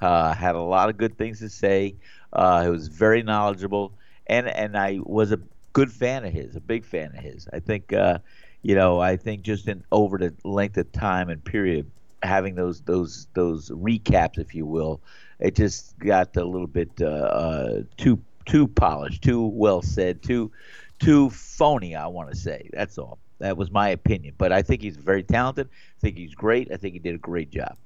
[0.00, 1.96] Uh, had a lot of good things to say.
[2.32, 3.92] Uh, he was very knowledgeable,
[4.26, 5.40] and and I was a
[5.74, 7.46] good fan of his, a big fan of his.
[7.52, 8.18] I think, uh,
[8.62, 11.90] you know, I think just in over the length of time and period,
[12.22, 15.02] having those those those recaps, if you will,
[15.40, 20.50] it just got a little bit uh, uh, too too polished, too well said, too
[20.98, 21.94] too phony.
[21.94, 23.18] I want to say that's all.
[23.38, 25.68] That was my opinion, but I think he's very talented.
[25.70, 26.72] I think he's great.
[26.72, 27.76] I think he did a great job.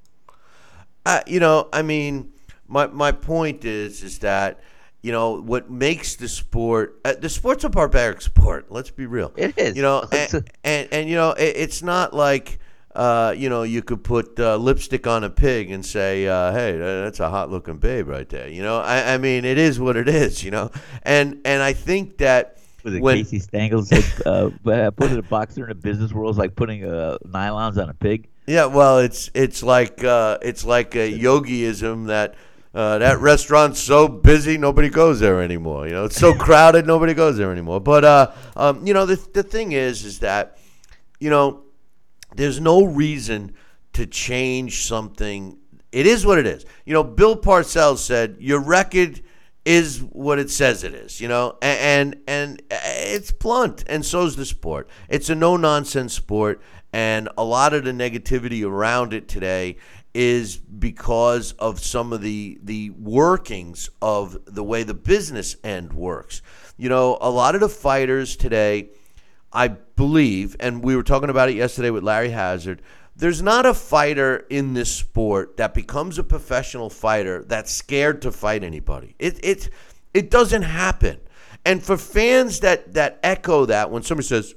[1.04, 2.32] Uh, you know, I mean,
[2.68, 4.60] my my point is is that
[5.02, 8.66] you know what makes the sport uh, the sport's a barbaric sport.
[8.70, 9.32] Let's be real.
[9.36, 9.76] It is.
[9.76, 12.58] You know, and, and and you know, it, it's not like.
[12.94, 16.76] Uh, you know, you could put uh, lipstick on a pig and say, uh, "Hey,
[16.76, 20.08] that's a hot-looking babe right there." You know, I, I mean, it is what it
[20.08, 20.44] is.
[20.44, 20.70] You know,
[21.02, 25.22] and and I think that Was it when Casey Stengel said, uh, uh, putting a
[25.22, 28.28] boxer in a business world is like putting uh, nylons on a pig?
[28.46, 32.34] Yeah, well, it's it's like uh, it's like a yogiism that
[32.74, 35.86] uh, that restaurant's so busy nobody goes there anymore.
[35.86, 37.80] You know, it's so crowded nobody goes there anymore.
[37.80, 40.58] But uh, um, you know, the the thing is, is that
[41.20, 41.62] you know,
[42.36, 43.54] there's no reason
[43.92, 45.58] to change something.
[45.90, 46.64] It is what it is.
[46.86, 49.20] You know, Bill Parcells said your record
[49.64, 51.20] is what it says it is.
[51.20, 54.88] You know, A- and and, uh, it's blunt, and so's the sport.
[55.08, 56.60] It's a no nonsense sport,
[56.92, 59.76] and a lot of the negativity around it today
[60.14, 66.42] is because of some of the the workings of the way the business end works.
[66.76, 68.90] You know, a lot of the fighters today.
[69.54, 69.68] I
[70.02, 72.82] believe, and we were talking about it yesterday with Larry Hazzard.
[73.14, 78.32] There's not a fighter in this sport that becomes a professional fighter that's scared to
[78.32, 79.14] fight anybody.
[79.20, 79.70] It it
[80.12, 81.20] it doesn't happen.
[81.64, 84.56] And for fans that that echo that when somebody says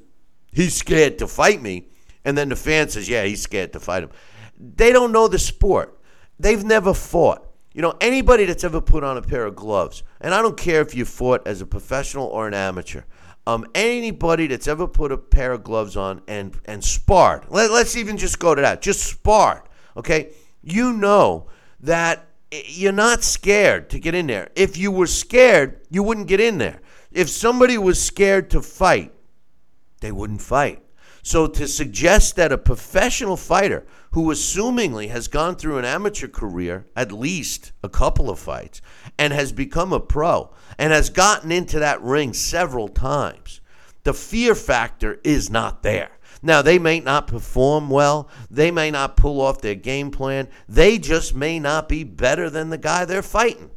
[0.51, 1.89] he's scared to fight me,
[2.23, 4.09] and then the fan says, "Yeah, he's scared to fight him,"
[4.57, 5.95] they don't know the sport.
[6.39, 7.45] They've never fought.
[7.71, 10.81] You know, anybody that's ever put on a pair of gloves, and I don't care
[10.81, 13.03] if you fought as a professional or an amateur.
[13.47, 17.45] Um, anybody that's ever put a pair of gloves on and and sparred.
[17.49, 18.81] Let, let's even just go to that.
[18.81, 19.63] Just sparred.
[19.95, 20.31] Okay,
[20.63, 21.47] you know
[21.79, 24.49] that you're not scared to get in there.
[24.55, 26.81] If you were scared, you wouldn't get in there.
[27.11, 29.13] If somebody was scared to fight,
[30.01, 30.84] they wouldn't fight.
[31.25, 36.85] So to suggest that a professional fighter who assumingly has gone through an amateur career,
[36.95, 38.79] at least a couple of fights,
[39.17, 43.59] and has become a pro and has gotten into that ring several times,
[44.03, 46.11] the fear factor is not there.
[46.43, 48.29] Now, they may not perform well.
[48.51, 50.47] They may not pull off their game plan.
[50.69, 53.71] They just may not be better than the guy they're fighting.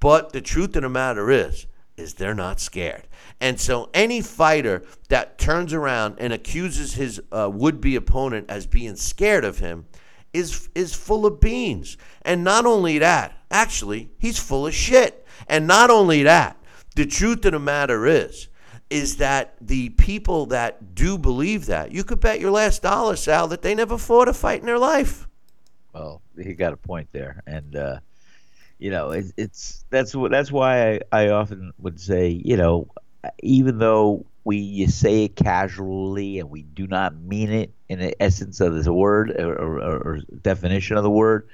[0.00, 1.67] But the truth of the matter is,
[1.98, 3.06] is they're not scared.
[3.40, 8.96] And so any fighter that turns around and accuses his uh, would-be opponent as being
[8.96, 9.86] scared of him
[10.32, 11.96] is is full of beans.
[12.22, 15.26] And not only that, actually, he's full of shit.
[15.48, 16.56] And not only that,
[16.94, 18.48] the truth of the matter is
[18.90, 23.48] is that the people that do believe that, you could bet your last dollar, Sal,
[23.48, 25.28] that they never fought a fight in their life.
[25.92, 28.00] Well, he got a point there, and uh,
[28.78, 32.88] you know, it, it's that's what that's why I, I often would say, you know,
[33.42, 38.60] even though we say it casually and we do not mean it in the essence
[38.60, 41.48] of the word or, or, or definition of the word,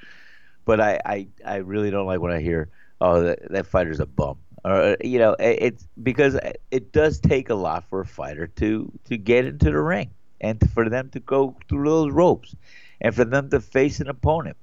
[0.64, 2.68] but I, I, I really don't like when I hear,
[3.00, 4.38] oh, that, that fighter's a bum.
[4.64, 6.38] Or you know, it's because
[6.70, 10.10] it does take a lot for a fighter to to get into the ring
[10.40, 12.56] and for them to go through those ropes,
[13.00, 14.56] and for them to face an opponent.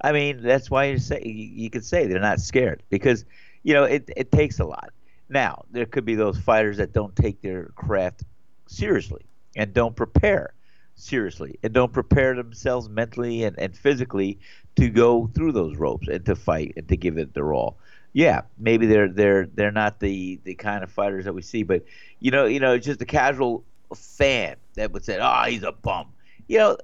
[0.00, 3.24] I mean, that's why you say you, could say they're not scared because
[3.62, 4.90] you know it it takes a lot.
[5.28, 8.22] Now, there could be those fighters that don't take their craft
[8.66, 10.54] seriously and don't prepare
[10.94, 14.38] seriously and don't prepare themselves mentally and, and physically
[14.76, 17.78] to go through those ropes and to fight and to give it their all
[18.12, 21.84] yeah, maybe they're they're they're not the the kind of fighters that we see, but
[22.20, 26.08] you know, you know, just a casual fan that would say, "Oh, he's a bum."
[26.46, 26.78] You know,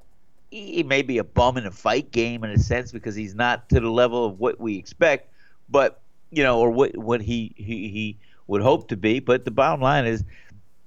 [0.55, 3.69] he may be a bum in a fight game in a sense because he's not
[3.71, 5.33] to the level of what we expect,
[5.69, 9.19] but you know, or what what he he he would hope to be.
[9.21, 10.23] But the bottom line is,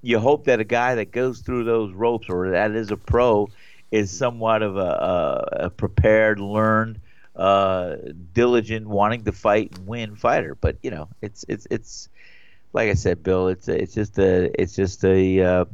[0.02, 3.48] you hope that a guy that goes through those ropes or that is a pro
[3.90, 7.00] is somewhat of a, a, a prepared, learned
[7.36, 7.96] uh,
[8.32, 10.54] diligent, wanting to fight and win fighter.
[10.54, 12.08] But you know, it's it's it's
[12.72, 13.48] like I said, Bill.
[13.48, 15.64] It's it's just a it's just a uh,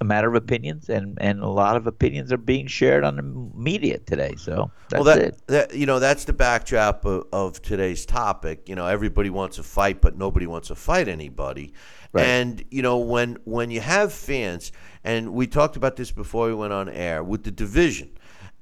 [0.00, 3.22] a matter of opinions, and and a lot of opinions are being shared on the
[3.22, 4.34] media today.
[4.36, 5.42] So that's well, that, it.
[5.46, 8.68] That, you know, that's the backdrop of, of today's topic.
[8.68, 11.72] You know, everybody wants to fight, but nobody wants to fight anybody.
[12.12, 12.26] Right.
[12.26, 14.72] And you know, when when you have fans,
[15.04, 18.10] and we talked about this before we went on air with the division,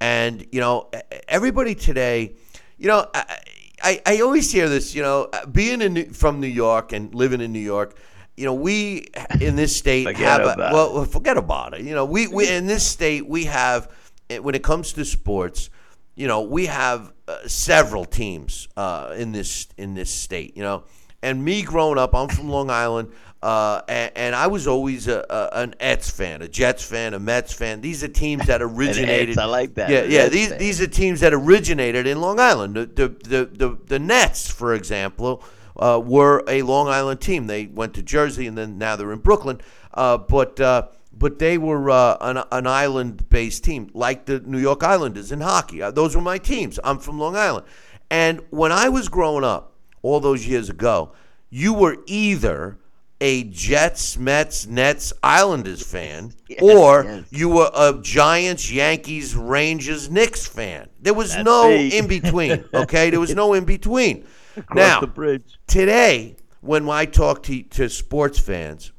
[0.01, 0.91] and you know,
[1.29, 2.35] everybody today
[2.79, 3.39] you know, I,
[3.83, 4.95] I, I always hear this.
[4.95, 7.99] You know, being in from New York and living in New York,
[8.37, 9.09] you know, we
[9.41, 11.83] in this state have a, well, forget about it.
[11.83, 13.91] You know, we, we in this state we have
[14.29, 15.71] eh, when it comes to sports,
[16.15, 20.57] you know, we have uh, several teams uh, in this in this state.
[20.57, 20.85] You know,
[21.23, 23.13] and me growing up, I'm from Long Island.
[23.43, 27.21] Uh, and, and, I was always a, a, an Ets fan, a Jets fan, a
[27.21, 27.81] Mets fan.
[27.81, 29.39] These are teams that originated.
[29.39, 29.91] I like that.
[29.91, 30.29] Yeah, yeah.
[30.29, 30.59] These fan.
[30.59, 32.75] these are teams that originated in Long Island.
[32.75, 35.45] The the the the, the Nets, for example,
[35.79, 37.47] uh, were a Long Island team.
[37.47, 39.61] They went to Jersey and then now they're in Brooklyn.
[39.95, 44.83] Uh, but uh, but they were uh, an, an island-based team, like the New York
[44.83, 45.83] Islanders in hockey.
[45.83, 46.79] Uh, those were my teams.
[46.85, 47.67] I'm from Long Island,
[48.11, 51.13] and when I was growing up, all those years ago,
[51.49, 52.79] you were either
[53.21, 57.25] a Jets, Mets, Nets, Islanders fan, yes, or yes.
[57.31, 60.89] you were a Giants, Yankees, Rangers, Knicks fan.
[61.01, 62.65] There was That's no in between.
[62.75, 64.27] Okay, there was no in between.
[64.75, 65.59] Now, the bridge.
[65.67, 68.93] today, when I talk to, to sports fans,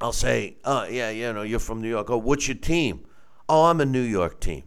[0.00, 2.10] I'll say, "Oh yeah, you know, you're from New York.
[2.10, 3.06] Oh, what's your team?
[3.48, 4.64] Oh, I'm a New York team.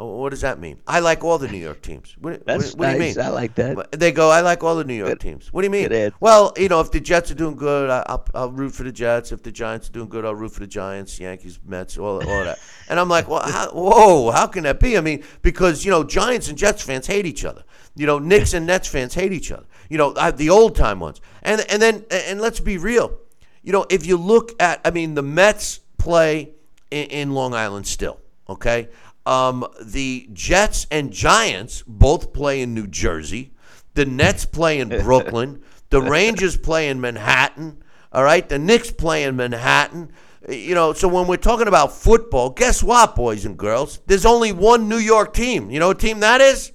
[0.00, 0.80] Oh, what does that mean?
[0.86, 2.16] I like all the New York teams.
[2.18, 2.96] What, That's what, what nice.
[2.96, 3.26] do you mean?
[3.26, 3.92] I like that.
[3.92, 5.20] They go, I like all the New York good.
[5.20, 5.52] teams.
[5.52, 6.10] What do you mean?
[6.20, 9.30] Well, you know, if the Jets are doing good, I'll, I'll root for the Jets.
[9.30, 12.44] If the Giants are doing good, I'll root for the Giants, Yankees, Mets, all, all
[12.44, 12.58] that.
[12.88, 14.96] And I'm like, well, how, whoa, how can that be?
[14.96, 17.62] I mean, because, you know, Giants and Jets fans hate each other.
[17.94, 19.66] You know, Knicks and Nets fans hate each other.
[19.90, 21.20] You know, the old time ones.
[21.42, 23.18] And, and then, and let's be real.
[23.62, 26.52] You know, if you look at, I mean, the Mets play
[26.90, 28.88] in, in Long Island still, okay?
[29.30, 33.52] Um, the Jets and Giants both play in New Jersey.
[33.94, 35.62] The Nets play in Brooklyn.
[35.90, 37.82] the Rangers play in Manhattan.
[38.12, 38.48] All right.
[38.48, 40.10] The Knicks play in Manhattan.
[40.48, 44.00] You know, so when we're talking about football, guess what, boys and girls?
[44.06, 45.70] There's only one New York team.
[45.70, 46.72] You know what team that is?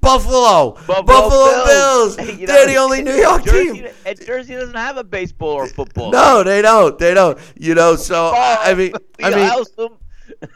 [0.00, 0.72] Buffalo.
[0.86, 2.16] Buffalo, Buffalo Bills.
[2.16, 2.38] Bills.
[2.46, 3.88] They're the only New York Jersey, team.
[4.06, 6.10] And Jersey doesn't have a baseball or football.
[6.12, 6.98] No, they don't.
[6.98, 7.38] They don't.
[7.58, 8.92] You know, so I mean,
[9.22, 9.64] I mean,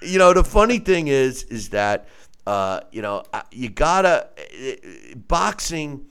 [0.03, 2.09] you know, the funny thing is, is that
[2.47, 4.29] uh, you know you gotta
[5.29, 6.07] boxing,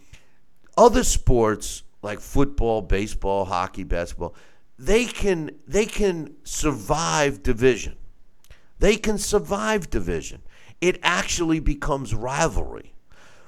[0.78, 4.36] other sports like football, baseball, hockey, basketball,
[4.80, 7.96] they can they can survive division.
[8.80, 10.42] They can survive division.
[10.82, 12.94] It actually becomes rivalry.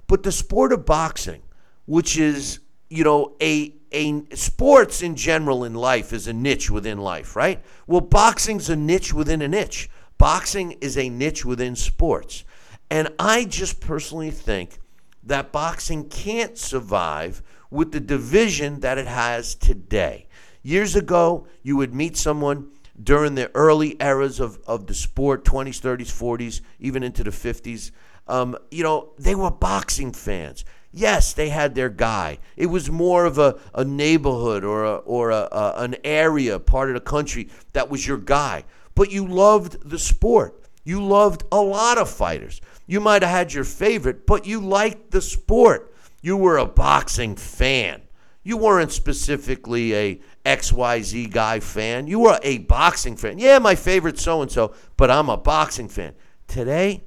[0.06, 1.42] But the sport of boxing,
[1.86, 2.60] which is,
[2.90, 7.64] you know, a a sports in general in life is a niche within life, right?
[7.88, 9.90] Well, boxing's a niche within a niche.
[10.24, 12.46] Boxing is a niche within sports.
[12.90, 14.80] And I just personally think
[15.24, 20.28] that boxing can't survive with the division that it has today.
[20.62, 22.72] Years ago, you would meet someone
[23.04, 27.92] during the early eras of, of the sport 20s, 30s, 40s, even into the 50s.
[28.26, 30.64] Um, you know, they were boxing fans.
[30.94, 32.38] Yes, they had their guy.
[32.56, 36.88] It was more of a, a neighborhood or, a, or a, a, an area, part
[36.88, 38.64] of the country that was your guy.
[38.96, 40.62] But you loved the sport.
[40.84, 42.62] You loved a lot of fighters.
[42.86, 45.94] You might have had your favorite, but you liked the sport.
[46.22, 48.02] You were a boxing fan.
[48.44, 52.08] You weren't specifically a XYZ guy fan.
[52.08, 53.40] You were a boxing fan.
[53.40, 56.14] Yeah, my favorite so and so, but I'm a boxing fan.
[56.48, 57.04] Today,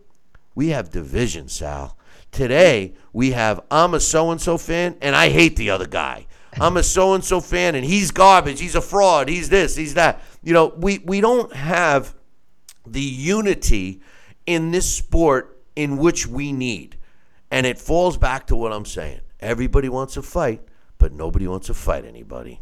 [0.54, 1.98] we have division, Sal.
[2.32, 6.26] Today, we have I'm a so and so fan and I hate the other guy.
[6.58, 8.60] I'm a so and so fan and he's garbage.
[8.60, 9.28] He's a fraud.
[9.28, 10.22] He's this, he's that.
[10.46, 12.14] You know, we, we don't have
[12.86, 14.00] the unity
[14.46, 16.96] in this sport in which we need.
[17.50, 19.22] And it falls back to what I'm saying.
[19.40, 20.62] Everybody wants to fight,
[20.98, 22.60] but nobody wants to fight anybody.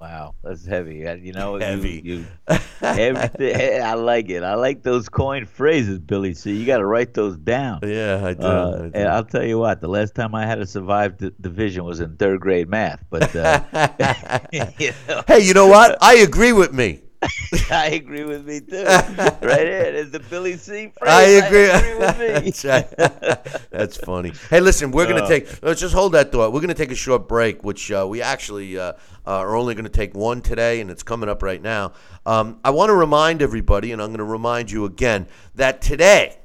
[0.00, 1.06] Wow, that's heavy.
[1.06, 2.00] Uh, You know, Heavy.
[2.02, 2.26] You, you,
[2.80, 4.42] everything, I like it.
[4.42, 6.32] I like those coin phrases, Billy.
[6.32, 6.56] C.
[6.56, 7.80] You got to write those down.
[7.82, 8.42] Yeah, I do.
[8.42, 8.90] Uh, I do.
[8.94, 9.82] and I'll tell you what.
[9.82, 13.04] The last time I had to survive division was in third grade math.
[13.10, 13.62] But uh,
[14.52, 15.98] you know, hey, you know what?
[16.00, 17.02] I agree with me.
[17.70, 18.82] I agree with me too.
[18.84, 20.90] right here, there's the Billy C.
[20.98, 21.10] Phrase.
[21.10, 21.98] I agree.
[21.98, 22.26] with me.
[22.50, 22.90] That's right.
[23.70, 24.32] That's funny.
[24.48, 25.28] Hey, listen, we're going to Uh.
[25.28, 26.52] take, let's just hold that thought.
[26.52, 28.94] We're going to take a short break, which uh, we actually uh, uh,
[29.26, 31.92] are only going to take one today, and it's coming up right now.
[32.24, 36.38] Um, I want to remind everybody, and I'm going to remind you again, that today,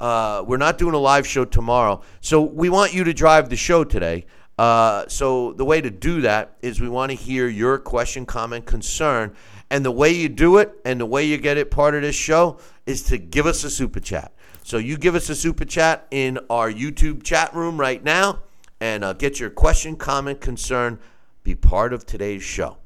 [0.00, 3.56] uh, we're not doing a live show tomorrow, so we want you to drive the
[3.56, 4.26] show today.
[4.58, 8.64] Uh, so the way to do that is we want to hear your question, comment,
[8.64, 9.34] concern,
[9.70, 12.14] and the way you do it and the way you get it part of this
[12.14, 14.32] show is to give us a super chat.
[14.62, 18.40] So you give us a super chat in our YouTube chat room right now,
[18.80, 20.98] and uh, get your question, comment, concern,
[21.44, 22.78] be part of today's show.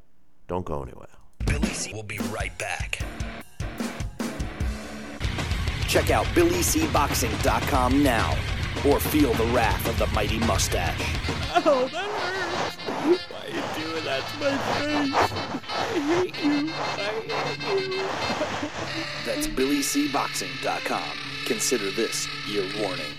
[0.46, 1.08] Don't go anywhere.
[1.46, 3.00] Billy C will be right back.
[5.88, 8.36] Check out BillyCBoxing.com now
[8.86, 11.00] or feel the wrath of the mighty mustache.
[11.56, 12.76] Oh, that hurts.
[13.30, 15.14] Why are you doing that to my face?
[15.68, 16.49] I hate you.
[17.70, 18.02] I hate you.
[19.24, 21.16] That's BillyCBoxing.com.
[21.46, 23.12] Consider this your warning.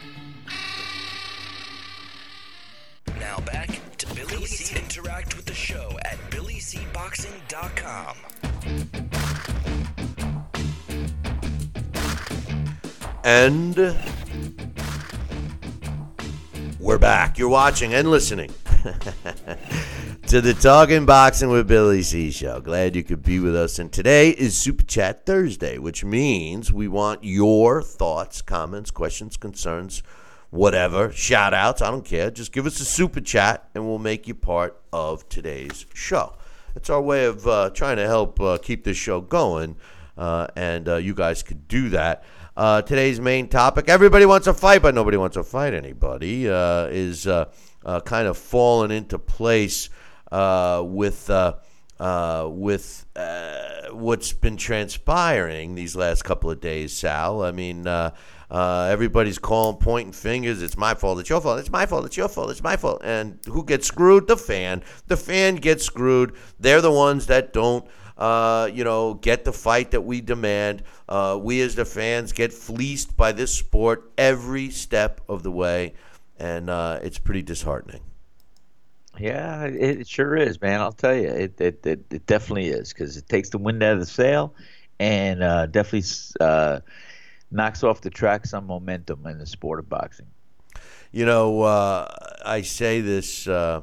[3.18, 4.78] Now back to Billy C.
[4.78, 8.18] Interact with the show at BillyCBoxing.com.
[13.24, 13.96] And
[16.78, 17.38] we're back.
[17.38, 18.52] You're watching and listening
[20.28, 22.60] to the Talking Boxing with Billy C show.
[22.62, 23.80] Glad you could be with us.
[23.80, 30.04] And today is Super Chat Thursday, which means we want your thoughts, comments, questions, concerns,
[30.50, 31.82] whatever, shout outs.
[31.82, 32.32] I don't care.
[32.32, 36.36] Just give us a super chat and we'll make you part of today's show.
[36.76, 39.76] It's our way of uh, trying to help uh, keep this show going,
[40.18, 42.24] uh, and uh, you guys could do that.
[42.56, 46.86] Uh, today's main topic everybody wants to fight, but nobody wants to fight anybody uh,
[46.86, 49.90] is kind of fallen into place
[50.32, 51.30] with.
[51.30, 51.56] Uh,
[52.02, 57.44] uh, with uh, what's been transpiring these last couple of days, Sal.
[57.44, 58.10] I mean, uh,
[58.50, 60.64] uh, everybody's calling, pointing fingers.
[60.64, 61.20] It's my fault.
[61.20, 61.60] It's your fault.
[61.60, 62.06] It's my fault.
[62.06, 62.50] It's your fault.
[62.50, 63.02] It's my fault.
[63.04, 64.28] And who gets screwed?
[64.28, 64.84] The fan.
[65.08, 66.36] The fan gets screwed.
[66.60, 67.86] They're the ones that don't.
[68.18, 70.84] Uh, you know, get the fight that we demand.
[71.08, 75.94] Uh, we as the fans get fleeced by this sport every step of the way,
[76.38, 78.02] and uh, it's pretty disheartening.
[79.22, 80.82] Yeah, it, sure is, man.
[80.82, 83.94] I'll tell you, it it, it, it definitely is because it takes the wind out
[83.94, 84.56] of the sail,
[85.00, 86.10] and uh, definitely
[86.40, 86.80] uh,
[87.52, 90.26] knocks off the track some momentum in the sport of boxing.
[91.12, 92.08] You know, uh,
[92.44, 93.82] I say this, uh,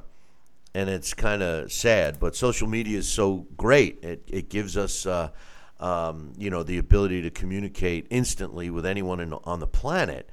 [0.75, 4.03] and it's kind of sad, but social media is so great.
[4.03, 5.31] It, it gives us, uh,
[5.79, 10.29] um, you know, the ability to communicate instantly with anyone in, on the planet.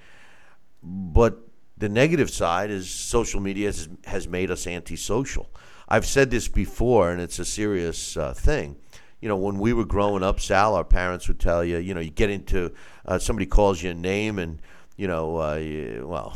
[0.82, 1.38] But
[1.78, 5.50] the negative side is social media has, has made us antisocial.
[5.88, 8.76] I've said this before, and it's a serious uh, thing.
[9.22, 12.00] You know, when we were growing up, Sal, our parents would tell you, you know,
[12.02, 12.72] you get into
[13.06, 14.62] uh, somebody calls you a name and
[14.98, 16.30] you know, uh, you- well,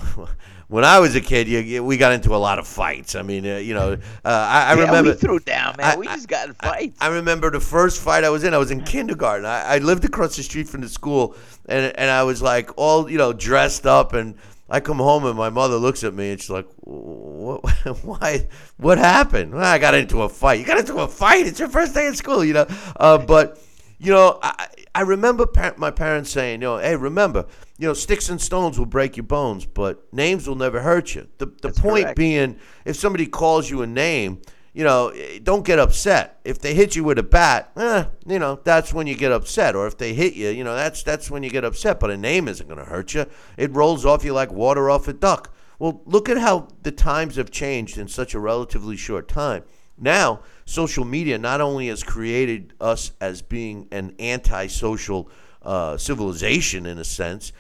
[0.68, 3.16] when I was a kid, you, you- we got into a lot of fights.
[3.16, 5.12] I mean, uh, you know, uh, I, I yeah, remember.
[5.12, 5.94] we threw down, man.
[5.94, 6.98] I- we just got in fights.
[7.00, 8.54] I remember the first fight I was in.
[8.54, 9.46] I was in kindergarten.
[9.46, 11.36] I, I lived across the street from the school,
[11.68, 14.36] and and I was like all you know dressed up, and
[14.72, 17.68] I come home and my mother looks at me and she's like, "What?
[18.04, 18.48] Why?
[18.78, 19.54] What happened?
[19.54, 20.60] Well, I got into a fight.
[20.60, 21.48] You got into a fight?
[21.48, 23.60] It's your first day in school, you know." Uh, but
[23.98, 27.46] you know, I I remember par- my parents saying, "You know, hey, remember."
[27.78, 31.30] You know, sticks and stones will break your bones, but names will never hurt you.
[31.38, 32.18] The, the That's point correct.
[32.18, 34.42] being, if somebody calls you a name,
[34.80, 36.40] you know, eh, don't get upset.
[36.46, 39.76] If they hit you with a bat, eh, you know, that's when you get upset.
[39.76, 42.00] Or if they hit you, you know, that's that's when you get upset.
[42.00, 43.26] But a name isn't going to hurt you.
[43.58, 45.54] It rolls off you like water off a duck.
[45.80, 49.64] Well, look at how the times have changed in such a relatively short time.
[49.98, 55.30] Now, social media not only has created us as being an antisocial
[55.62, 57.52] uh, civilization in a sense,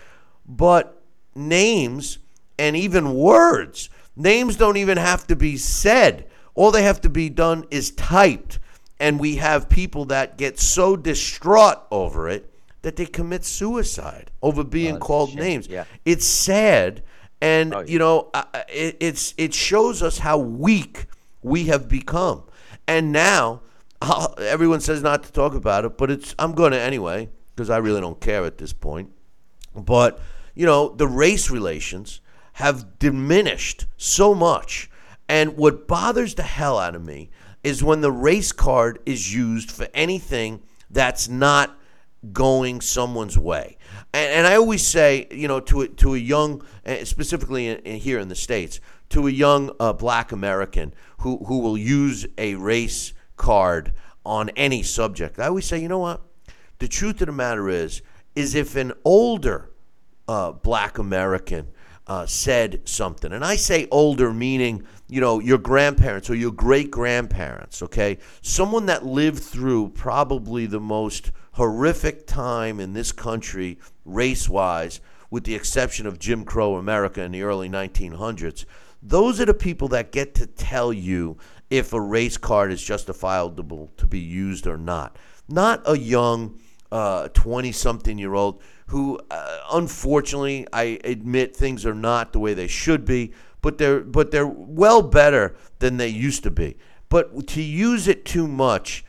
[0.47, 1.03] but
[1.35, 2.19] names
[2.57, 3.89] and even words.
[4.15, 6.28] Names don't even have to be said.
[6.59, 8.59] All they have to be done is typed.
[8.99, 14.63] And we have people that get so distraught over it that they commit suicide over
[14.65, 15.39] being Oh, called shame.
[15.39, 15.67] names.
[15.69, 15.85] Yeah.
[16.03, 17.01] It's sad.
[17.39, 17.85] And, Oh, yeah.
[17.87, 18.29] you know,
[18.67, 21.05] it, it's, it shows us how weak
[21.41, 22.43] we have become.
[22.87, 23.61] And now,
[24.01, 27.69] uh, everyone says not to talk about it, but it's I'm going to anyway because
[27.69, 29.11] I really don't care at this point.
[29.73, 30.19] But,
[30.55, 32.19] you know, the race relations
[32.53, 34.88] have diminished so much.
[35.29, 37.29] And what bothers the hell out of me
[37.63, 41.77] is when the race card is used for anything that's not
[42.33, 43.77] going someone's way.
[44.11, 47.77] And, and I always say, you know, to a, to a young, eh, specifically in,
[47.79, 52.25] in here in the States, to a young uh, black American who, who will use
[52.37, 53.93] a race card
[54.25, 56.21] on any subject, I always say, you know what?
[56.79, 58.01] The truth of the matter is,
[58.35, 59.69] is if an older
[60.27, 61.67] uh, black American
[62.09, 66.89] uh, said something, and I say older meaning, you know, your grandparents or your great
[66.89, 68.17] grandparents, okay?
[68.41, 75.43] Someone that lived through probably the most horrific time in this country, race wise, with
[75.43, 78.65] the exception of Jim Crow America in the early 1900s.
[79.03, 81.37] Those are the people that get to tell you
[81.69, 85.15] if a race card is justifiable to be used or not.
[85.47, 86.59] Not a young
[86.91, 92.67] 20 something year old who, uh, unfortunately, I admit things are not the way they
[92.67, 96.75] should be, but they're, but they're well better than they used to be.
[97.09, 99.05] But to use it too much,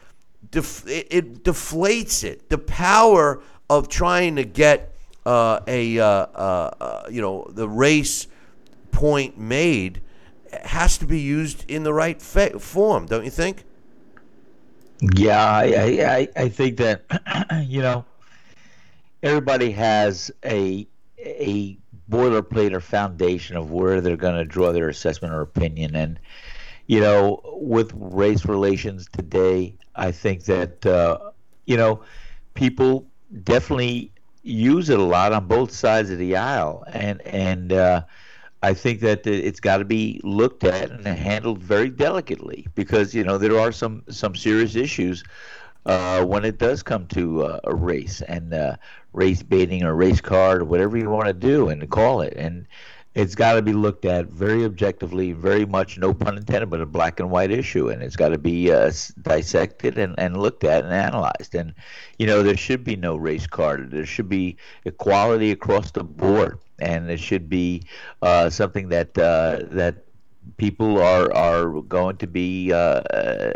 [0.51, 2.51] def- it, it deflates it.
[2.51, 8.27] The power of trying to get uh, a, uh, uh, uh, you know, the race
[8.91, 10.03] point made
[10.65, 13.65] has to be used in the right fa- form, don't you think?
[15.01, 17.05] Yeah, I, I, I- think that
[17.67, 18.05] you know
[19.23, 20.87] everybody has a
[21.19, 21.79] a
[22.11, 26.19] boilerplate or foundation of where they're going to draw their assessment or opinion, and
[26.87, 31.31] you know with race relations today, I think that uh,
[31.67, 32.03] you know
[32.55, 33.07] people
[33.45, 38.03] definitely use it a lot on both sides of the aisle, and and uh,
[38.63, 43.15] I think that it- it's got to be looked at and handled very delicately because
[43.15, 45.25] you know there are some some serious issues
[45.87, 48.77] uh, when it does come to uh, a race and uh,
[49.13, 52.35] race baiting or race card or whatever you want to do and call it.
[52.37, 52.67] And
[53.15, 56.87] it's got to be looked at very objectively very much no pun intended but a
[56.87, 57.89] black and white issue.
[57.89, 58.93] And it's got to be uh,
[59.23, 61.55] dissected and, and looked at and analyzed.
[61.55, 61.75] And
[62.19, 63.91] you know there should be no race card.
[63.91, 67.83] There should be equality across the board and it should be
[68.23, 70.05] uh, something that uh, that
[70.57, 73.53] people are are going to be uh, uh,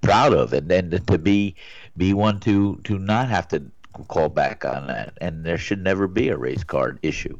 [0.00, 1.54] proud of, and then to be
[1.96, 3.62] be one to to not have to
[4.08, 5.16] call back on that.
[5.20, 7.38] And there should never be a race card issue.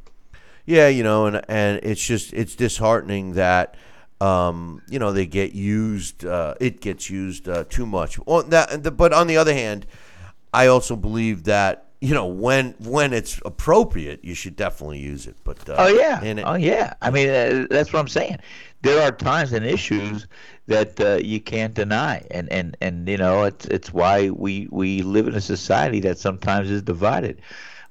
[0.64, 3.77] Yeah, you know, and and it's just it's disheartening that
[4.20, 6.24] um, you know they get used.
[6.24, 8.18] Uh, it gets used uh, too much.
[8.27, 9.87] On that, but on the other hand,
[10.53, 15.36] I also believe that you know when when it's appropriate, you should definitely use it.
[15.44, 16.94] But uh, Oh yeah, it- oh yeah.
[17.02, 18.38] I mean, uh, that's what I'm saying.
[18.82, 20.26] There are times and issues
[20.66, 25.02] that uh, you can't deny, and, and, and you know it's it's why we we
[25.02, 27.40] live in a society that sometimes is divided.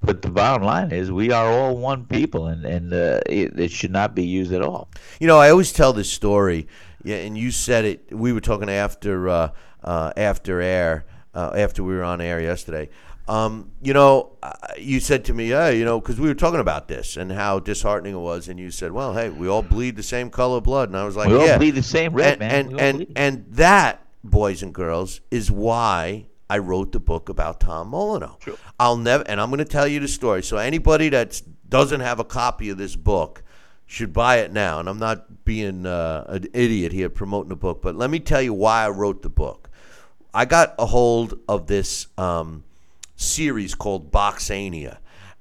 [0.02, 3.72] But the bottom line is, we are all one people, and and uh, it, it
[3.72, 4.88] should not be used at all.
[5.20, 6.68] You know, I always tell this story,
[7.04, 8.00] yeah, and you said it.
[8.12, 9.50] We were talking after uh,
[9.84, 12.90] uh, after air, uh, after we were on air yesterday.
[13.28, 14.38] Um, you know,
[14.78, 17.60] you said to me, "Yeah, you know," because we were talking about this and how
[17.60, 20.64] disheartening it was, and you said, "Well, hey, we all bleed the same color of
[20.64, 22.52] blood," and I was like, We all "Yeah." bleed the same red, and, man.
[22.52, 23.14] And and bleed.
[23.16, 28.38] and that, boys and girls, is why I wrote the book about Tom Molineaux.
[28.80, 30.44] I'll never, and I'm going to tell you the story.
[30.44, 33.42] So anybody that doesn't have a copy of this book
[33.88, 34.80] should buy it now.
[34.80, 38.42] And I'm not being uh, an idiot here promoting the book, but let me tell
[38.42, 39.70] you why I wrote the book.
[40.34, 42.65] I got a hold of this um,
[43.16, 44.98] series called Boxiana,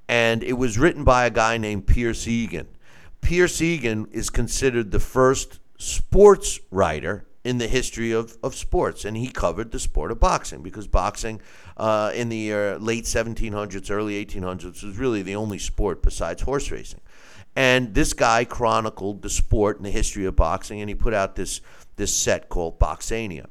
[0.08, 2.68] and it was written by a guy named Pierce Egan.
[3.20, 9.16] Pierce Egan is considered the first sports writer in the history of, of sports, and
[9.16, 11.40] he covered the sport of boxing because boxing
[11.76, 16.70] uh, in the uh, late 1700s, early 1800s was really the only sport besides horse
[16.70, 17.00] racing.
[17.54, 21.36] And this guy chronicled the sport and the history of boxing, and he put out
[21.36, 21.60] this
[21.96, 23.46] this set called Boxiana.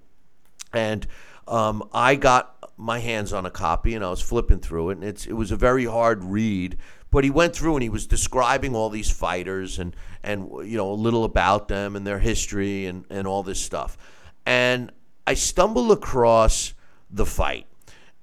[0.73, 1.07] And
[1.47, 5.03] um, I got my hands on a copy, and I was flipping through it, and
[5.03, 6.77] it's it was a very hard read.
[7.11, 10.91] But he went through and he was describing all these fighters and and you know
[10.91, 13.97] a little about them and their history and and all this stuff.
[14.45, 14.91] And
[15.27, 16.73] I stumbled across
[17.11, 17.67] the fight,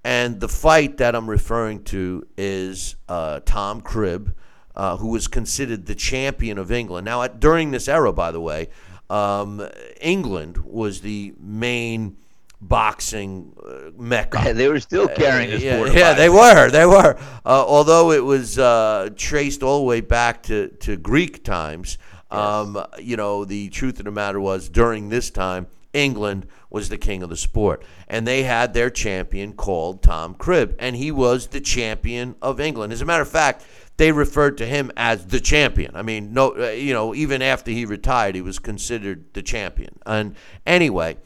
[0.04, 4.34] and the fight that I'm referring to is uh, Tom Cribb
[4.74, 7.04] uh, who was considered the champion of England.
[7.04, 8.68] Now, at, during this era, by the way,
[9.08, 9.66] um,
[10.00, 12.16] England was the main
[12.60, 14.52] boxing uh, mecca.
[14.54, 15.94] they were still carrying this yeah, sport.
[15.94, 16.70] yeah, they were.
[16.70, 17.16] They were.
[17.44, 21.98] Uh, although it was uh, traced all the way back to, to Greek times,
[22.30, 26.98] um, you know, the truth of the matter was during this time, England was the
[26.98, 27.84] king of the sport.
[28.06, 32.92] And they had their champion called Tom Cribb, and he was the champion of England.
[32.92, 33.64] As a matter of fact,
[33.96, 35.96] they referred to him as the champion.
[35.96, 39.98] I mean, no, uh, you know, even after he retired, he was considered the champion.
[40.06, 41.16] And anyway,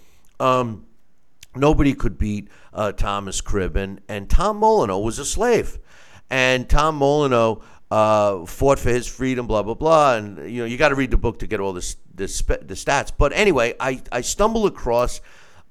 [0.40, 0.86] um,
[1.56, 5.78] nobody could beat uh, Thomas Cribb, and, Tom Molineaux was a slave,
[6.30, 10.76] and Tom Molineaux uh, fought for his freedom, blah blah blah, and you know you
[10.76, 13.12] got to read the book to get all this, this the stats.
[13.16, 15.20] But anyway, I I stumbled across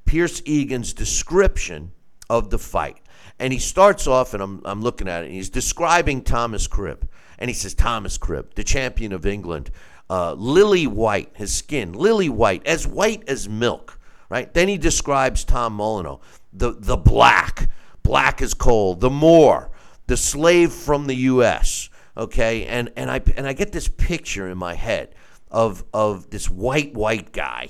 [0.06, 1.92] Pierce Egan's description
[2.30, 2.98] of the fight,
[3.40, 7.10] and he starts off, and I'm I'm looking at it, and he's describing Thomas Cribb,
[7.40, 9.72] and he says Thomas Cribb, the champion of England,
[10.10, 14.00] uh, lily white, his skin lily white, as white as milk
[14.34, 14.52] right?
[14.52, 16.20] Then he describes Tom Molineaux,
[16.52, 17.70] the, the black,
[18.02, 19.70] black as coal, the Moor,
[20.08, 22.66] the slave from the U.S., okay?
[22.66, 25.14] And, and, I, and I get this picture in my head
[25.52, 27.70] of, of this white, white guy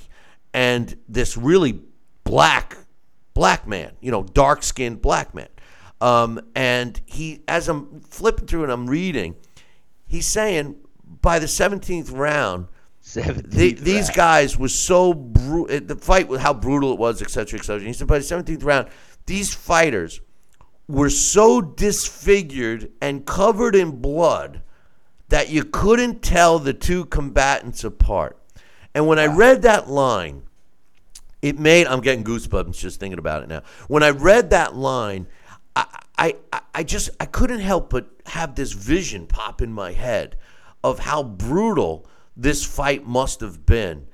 [0.54, 1.82] and this really
[2.24, 2.78] black,
[3.34, 5.48] black man, you know, dark skinned black man.
[6.00, 9.36] Um, and he, as I'm flipping through and I'm reading,
[10.06, 10.76] he's saying
[11.20, 12.68] by the 17th round,
[13.12, 15.74] the, these guys was so brutal.
[15.74, 17.86] Eh, the fight, was how brutal it was, etc., etc.
[17.86, 18.88] He said by the seventeenth round,
[19.26, 20.20] these fighters
[20.88, 24.62] were so disfigured and covered in blood
[25.28, 28.38] that you couldn't tell the two combatants apart.
[28.94, 30.42] And when I read that line,
[31.42, 33.62] it made I'm getting goosebumps just thinking about it now.
[33.88, 35.26] When I read that line,
[35.76, 35.86] I,
[36.16, 36.36] I,
[36.74, 40.36] I just I couldn't help but have this vision pop in my head
[40.82, 44.06] of how brutal this fight must have been.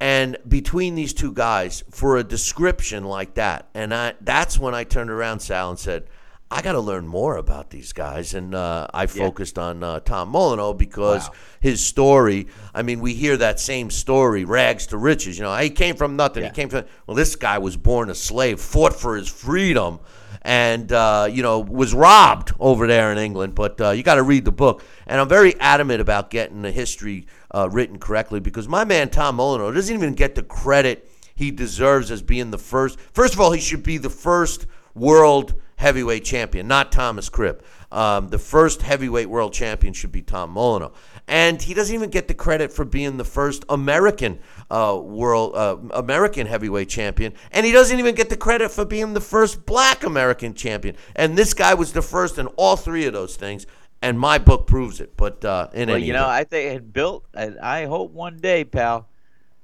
[0.00, 4.82] And between these two guys, for a description like that, and I, that's when I
[4.82, 6.08] turned around, Sal, and said,
[6.50, 8.34] I got to learn more about these guys.
[8.34, 9.62] And uh, I focused yeah.
[9.62, 11.34] on uh, Tom Molineaux because wow.
[11.60, 15.38] his story, I mean, we hear that same story, rags to riches.
[15.38, 16.42] You know, he came from nothing.
[16.42, 16.50] Yeah.
[16.50, 20.00] He came from, well, this guy was born a slave, fought for his freedom,
[20.42, 23.54] and, uh, you know, was robbed over there in England.
[23.54, 24.84] But uh, you got to read the book.
[25.06, 29.36] And I'm very adamant about getting the history uh, written correctly because my man Tom
[29.36, 32.98] Molineaux doesn't even get the credit he deserves as being the first.
[33.12, 37.62] First of all, he should be the first world heavyweight champion, not Thomas Cribb.
[37.90, 40.92] Um, the first heavyweight world champion should be Tom Molineaux.
[41.28, 44.38] And he doesn't even get the credit for being the first American
[44.70, 49.12] uh, world uh, American heavyweight champion, and he doesn't even get the credit for being
[49.12, 50.96] the first Black American champion.
[51.14, 53.66] And this guy was the first in all three of those things
[54.02, 55.16] and my book proves it.
[55.16, 57.24] But uh, in well, any you know, I think it built.
[57.34, 59.08] I, I hope one day, pal,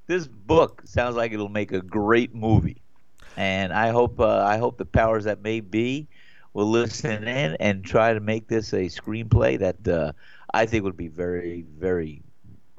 [0.06, 2.80] this book sounds like it'll make a great movie,
[3.36, 6.08] and I hope uh, I hope the powers that may be
[6.54, 10.12] will listen in and try to make this a screenplay that uh,
[10.52, 12.22] I think would be very, very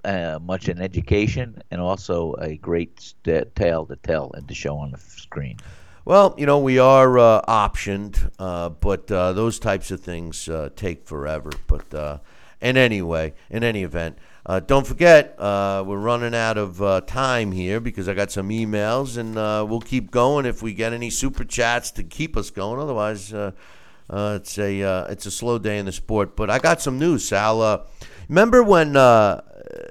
[0.03, 4.77] uh, much an education and also a great st- tale to tell and to show
[4.77, 5.57] on the screen.
[6.05, 10.69] Well, you know, we are uh, optioned, uh, but uh, those types of things uh,
[10.75, 11.51] take forever.
[11.67, 12.17] But uh,
[12.61, 18.07] in anyway, in any event, uh, don't forget we're running out of time here because
[18.07, 19.35] I got some emails, and
[19.69, 22.79] we'll keep going if we get any super chats to keep us going.
[22.79, 26.35] Otherwise, it's a it's a slow day in the sport.
[26.37, 27.85] But I got some news, Sal.
[28.29, 28.95] remember when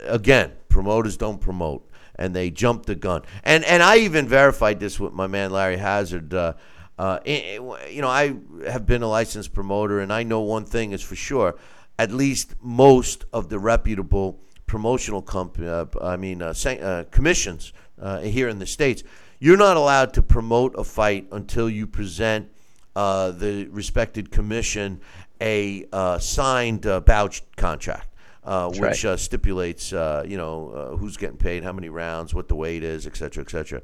[0.07, 1.88] again promoters don't promote
[2.19, 3.23] and they jumped the gun.
[3.45, 6.35] And and I even verified this with my man Larry Hazzard.
[6.35, 6.53] Uh,
[6.99, 8.35] Uh, you know, I
[8.66, 11.55] have been a licensed promoter, and I know one thing is for sure:
[11.97, 18.19] at least most of the reputable promotional comp- uh, I mean, uh, uh, commissions uh,
[18.21, 19.05] here in the states,
[19.39, 22.49] you're not allowed to promote a fight until you present
[22.95, 25.01] the respected commission
[25.41, 25.87] a
[26.19, 28.08] signed uh, vouch contract.
[28.49, 29.05] Uh, which right.
[29.05, 32.83] uh, stipulates, uh, you know, uh, who's getting paid, how many rounds, what the weight
[32.83, 33.83] is, et cetera, et cetera.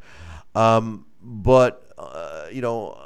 [0.54, 2.96] Um, but, uh, you know,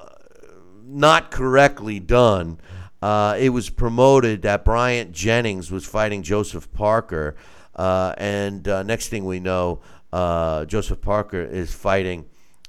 [0.85, 2.61] not correctly done.
[3.03, 7.35] Uh, it was promoted that Bryant Jennings was fighting Joseph Parker,
[7.75, 9.81] uh, and uh, next thing we know,
[10.13, 12.27] uh, Joseph Parker is fighting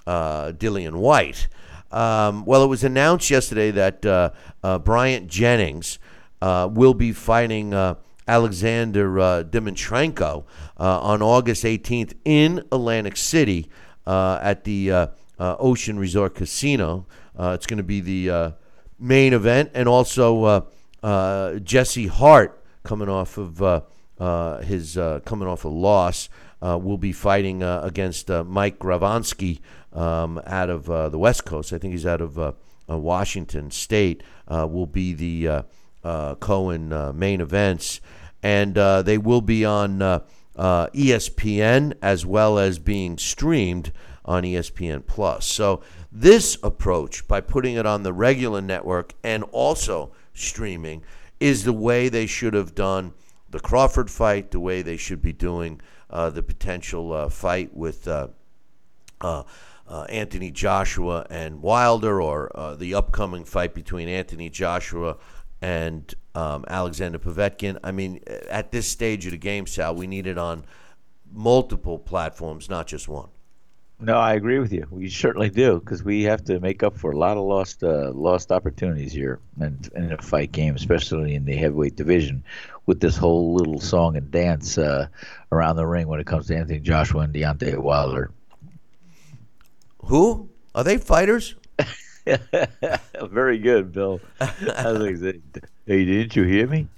[0.08, 1.48] uh, Dillian Whyte.
[1.92, 4.32] Um, well, it was announced yesterday that uh,
[4.64, 6.00] uh, Bryant Jennings
[6.42, 7.94] uh, will be fighting uh,
[8.30, 10.46] Alexander uh, Dimitrenko
[10.80, 13.68] uh, on August 18th in Atlantic City
[14.06, 15.08] uh, at the uh,
[15.40, 17.08] uh, Ocean Resort Casino.
[17.38, 18.54] Uh, it's going to be the
[19.00, 20.68] main event, and also
[21.64, 23.84] Jesse Hart coming off of
[24.64, 24.94] his
[25.26, 26.30] coming off a loss
[26.62, 29.60] will be fighting against Mike Gavronski
[29.92, 31.74] um, out of the West Coast.
[31.74, 32.56] I think he's out of
[32.88, 34.22] Washington State.
[34.48, 35.66] Will be the
[36.04, 38.02] uh, Cohen uh, main events,
[38.42, 40.20] and uh, they will be on uh,
[40.56, 43.92] uh, ESPN as well as being streamed
[44.26, 45.46] on ESPN Plus.
[45.46, 45.82] So
[46.12, 51.04] this approach, by putting it on the regular network and also streaming,
[51.40, 53.14] is the way they should have done
[53.50, 58.08] the Crawford fight, the way they should be doing uh, the potential fight with
[59.90, 65.18] uh, Anthony Joshua and Wilder, or uh, the upcoming fight between Anthony Joshua
[65.62, 67.78] and um, Alexander Povetkin.
[67.84, 70.66] I mean, at this stage of the game, Sal, we need it on
[71.32, 73.30] multiple platforms, not just one.
[74.02, 74.88] No, I agree with you.
[74.90, 78.12] We certainly do because we have to make up for a lot of lost uh,
[78.14, 82.42] lost opportunities here and in a fight game, especially in the heavyweight division,
[82.86, 85.08] with this whole little song and dance uh,
[85.52, 88.32] around the ring when it comes to Anthony Joshua and Deontay Wilder.
[90.06, 91.56] Who are they fighters?
[93.32, 94.20] Very good, Bill.
[95.86, 96.88] Hey, didn't you hear me?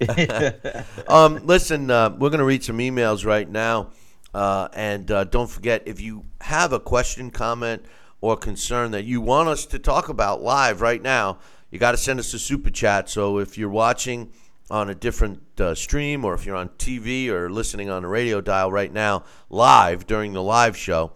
[1.08, 3.90] Um, listen, uh, we're going to read some emails right now.
[4.32, 7.84] Uh, and uh, don't forget, if you have a question, comment,
[8.20, 11.38] or concern that you want us to talk about live right now,
[11.70, 13.10] you got to send us a super chat.
[13.10, 14.32] So if you're watching
[14.70, 18.40] on a different uh, stream or if you're on TV or listening on a radio
[18.40, 21.12] dial right now, live during the live show,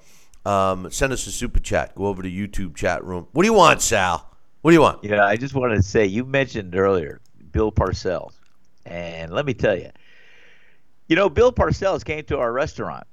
[0.46, 1.94] um, send us a super chat.
[1.96, 3.26] Go over to YouTube chat room.
[3.32, 4.30] What do you want, Sal?
[4.62, 5.02] What do you want?
[5.02, 7.20] Yeah, I just wanted to say you mentioned earlier
[7.50, 8.34] Bill Parcells,
[8.84, 9.90] and let me tell you,
[11.08, 13.06] you know, Bill Parcells came to our restaurant,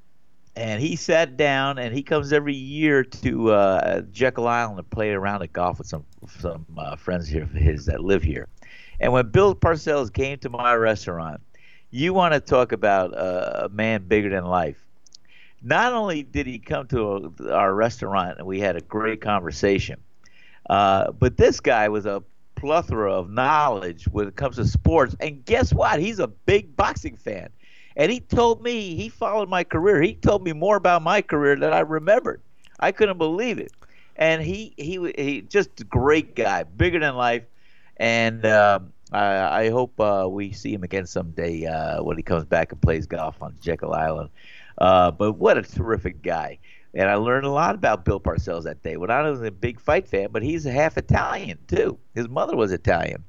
[0.56, 5.12] and he sat down, and he comes every year to uh, Jekyll Island to play
[5.12, 6.06] around at golf with some
[6.40, 8.48] some uh, friends here of his that live here.
[9.00, 11.42] And when Bill Parcells came to my restaurant,
[11.90, 14.86] you want to talk about uh, a man bigger than life.
[15.64, 20.00] Not only did he come to our restaurant and we had a great conversation,
[20.70, 22.22] uh, but this guy was a
[22.56, 25.16] plethora of knowledge when it comes to sports.
[25.20, 26.00] And guess what?
[26.00, 27.50] He's a big boxing fan.
[27.96, 30.02] And he told me he followed my career.
[30.02, 32.42] He told me more about my career than I remembered.
[32.80, 33.72] I couldn't believe it.
[34.16, 37.44] And he he he just a great guy, bigger than life.
[37.98, 42.46] And um, I, I hope uh, we see him again someday uh, when he comes
[42.46, 44.30] back and plays golf on Jekyll Island.
[44.78, 46.60] Uh, but what a terrific guy.
[46.96, 48.98] And I learned a lot about Bill Parcells that day.
[48.98, 51.98] Well, I was a big fight fan, but he's half Italian too.
[52.14, 53.24] His mother was Italian.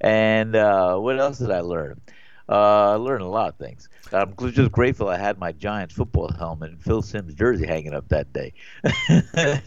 [0.00, 2.00] And uh, what else did I learn?
[2.48, 3.88] Uh, I learned a lot of things.
[4.12, 8.08] I'm just grateful I had my Giants football helmet and Phil Simms jersey hanging up
[8.08, 8.52] that day.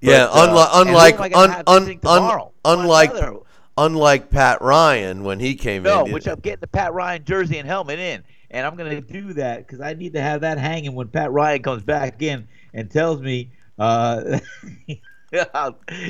[0.00, 3.12] Yeah, But, uh, unlike who unlike am I gonna un, un, un, unlike
[3.78, 6.06] unlike Pat Ryan when he came No, in.
[6.08, 9.00] No, which I'm getting the Pat Ryan jersey and helmet in, and I'm going to
[9.00, 12.48] do that because I need to have that hanging when Pat Ryan comes back in
[12.74, 14.38] and tells me, uh,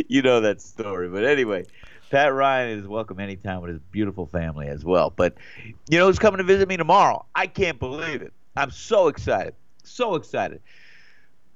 [0.09, 1.09] you know that story.
[1.09, 1.65] But anyway,
[2.11, 5.11] Pat Ryan is welcome anytime with his beautiful family as well.
[5.11, 5.35] But
[5.89, 7.25] you know who's coming to visit me tomorrow?
[7.35, 8.33] I can't believe it.
[8.57, 10.61] I'm so excited, so excited.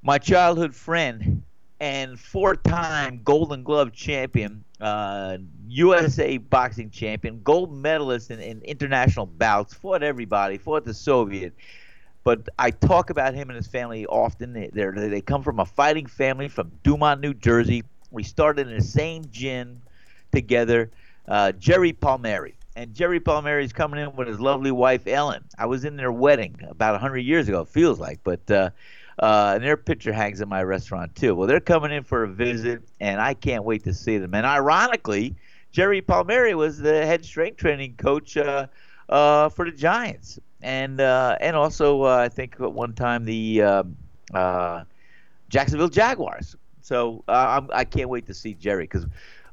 [0.03, 1.43] My childhood friend
[1.81, 9.73] and four-time Golden Glove champion, uh, USA boxing champion, gold medalist in, in international bouts,
[9.73, 11.55] fought everybody, fought the Soviet.
[12.23, 14.53] But I talk about him and his family often.
[14.53, 17.83] They they're, come from a fighting family from Dumont, New Jersey.
[18.11, 19.81] We started in the same gym
[20.33, 20.91] together.
[21.27, 22.55] Uh, Jerry Palmieri.
[22.77, 25.45] And Jerry Palmieri is coming in with his lovely wife Ellen.
[25.59, 28.21] I was in their wedding about 100 years ago, it feels like.
[28.23, 28.71] But uh,
[29.21, 31.35] Uh, and their picture hangs in my restaurant too.
[31.35, 34.35] Well, they're coming in for a visit, and I can't wait to see them.
[34.35, 35.37] And ironically,
[35.73, 38.67] Jerry Palmieri was the head strength training coach uh,
[39.11, 43.63] uh, for the Giants, and uh, and also uh, I think at one time the
[43.63, 43.97] um,
[44.33, 44.85] uh,
[45.51, 46.57] Jacksonville Jaguars.
[46.81, 49.07] So I can't wait to see Jerry because.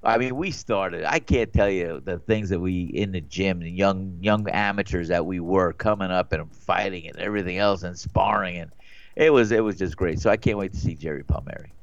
[0.04, 1.04] I mean, we started.
[1.04, 5.08] I can't tell you the things that we in the gym, the young young amateurs
[5.08, 8.72] that we were coming up and fighting and everything else and sparring, and
[9.18, 10.20] it was it was just great.
[10.20, 11.74] So I can't wait to see Jerry Palmieri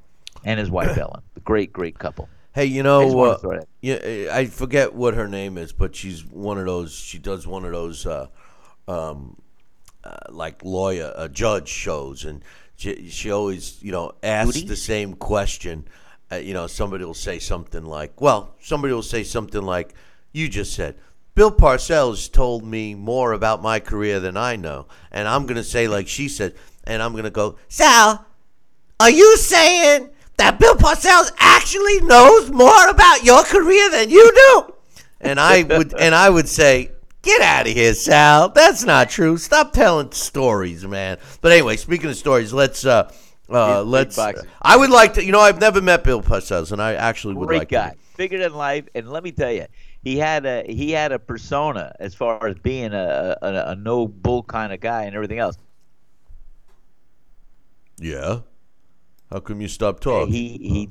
[0.44, 2.28] and his wife Ellen, the great great couple.
[2.54, 6.56] Hey, you know, wanna uh, yeah, I forget what her name is, but she's one
[6.58, 6.94] of those.
[6.94, 8.28] She does one of those, uh,
[8.86, 9.36] um,
[10.04, 12.44] uh, like lawyer, uh, judge shows, and
[12.76, 15.88] she, she always, you know, asks the same question.
[16.30, 19.92] Uh, you know, somebody will say something like, "Well," somebody will say something like,
[20.32, 20.94] "You just said."
[21.34, 25.88] Bill Parcells told me more about my career than I know, and I'm gonna say
[25.88, 26.54] like she said,
[26.84, 28.24] and I'm gonna go, Sal,
[29.00, 34.74] are you saying that Bill Parcells actually knows more about your career than you do?
[35.20, 36.90] And I would and I would say,
[37.24, 38.50] Get out of here, Sal.
[38.50, 39.38] That's not true.
[39.38, 41.16] Stop telling stories, man.
[41.40, 43.10] But anyway, speaking of stories, let's uh
[43.48, 44.46] uh let's boxing.
[44.60, 47.48] I would like to you know, I've never met Bill Parcells and I actually would
[47.48, 47.96] great like guy, to.
[48.18, 49.64] bigger than life, and let me tell you,
[50.02, 54.06] he had a he had a persona as far as being a a, a no
[54.06, 55.56] bull kind of guy and everything else.
[57.98, 58.40] Yeah.
[59.30, 60.32] How come you stopped talking?
[60.32, 60.90] He he,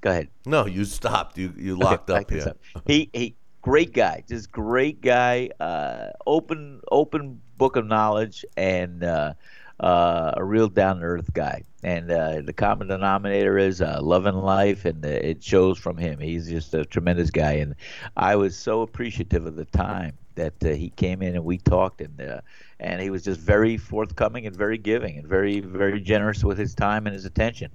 [0.00, 0.28] go ahead.
[0.46, 1.38] no, you stopped.
[1.38, 2.48] You you locked back up here.
[2.48, 2.82] up.
[2.86, 5.50] He he, great guy, just great guy.
[5.60, 9.34] Uh, open open book of knowledge and uh,
[9.80, 11.62] uh, a real down to earth guy.
[11.84, 15.96] And uh, the common denominator is uh, love and life, and uh, it shows from
[15.96, 16.20] him.
[16.20, 17.74] He's just a tremendous guy, and
[18.16, 22.00] I was so appreciative of the time that uh, he came in and we talked,
[22.00, 22.40] and uh,
[22.80, 26.74] and he was just very forthcoming and very giving and very very generous with his
[26.74, 27.70] time and his attention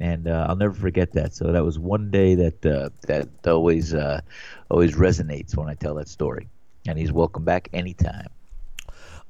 [0.00, 1.34] and uh, I'll never forget that.
[1.34, 4.22] So that was one day that uh, that always uh,
[4.70, 6.48] always resonates when I tell that story.
[6.88, 8.28] And he's welcome back anytime.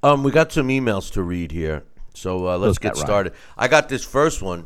[0.02, 1.82] Um, we got some emails to read here,
[2.14, 3.06] so uh, let's get Ryan.
[3.06, 3.32] started.
[3.58, 4.64] I got this first one.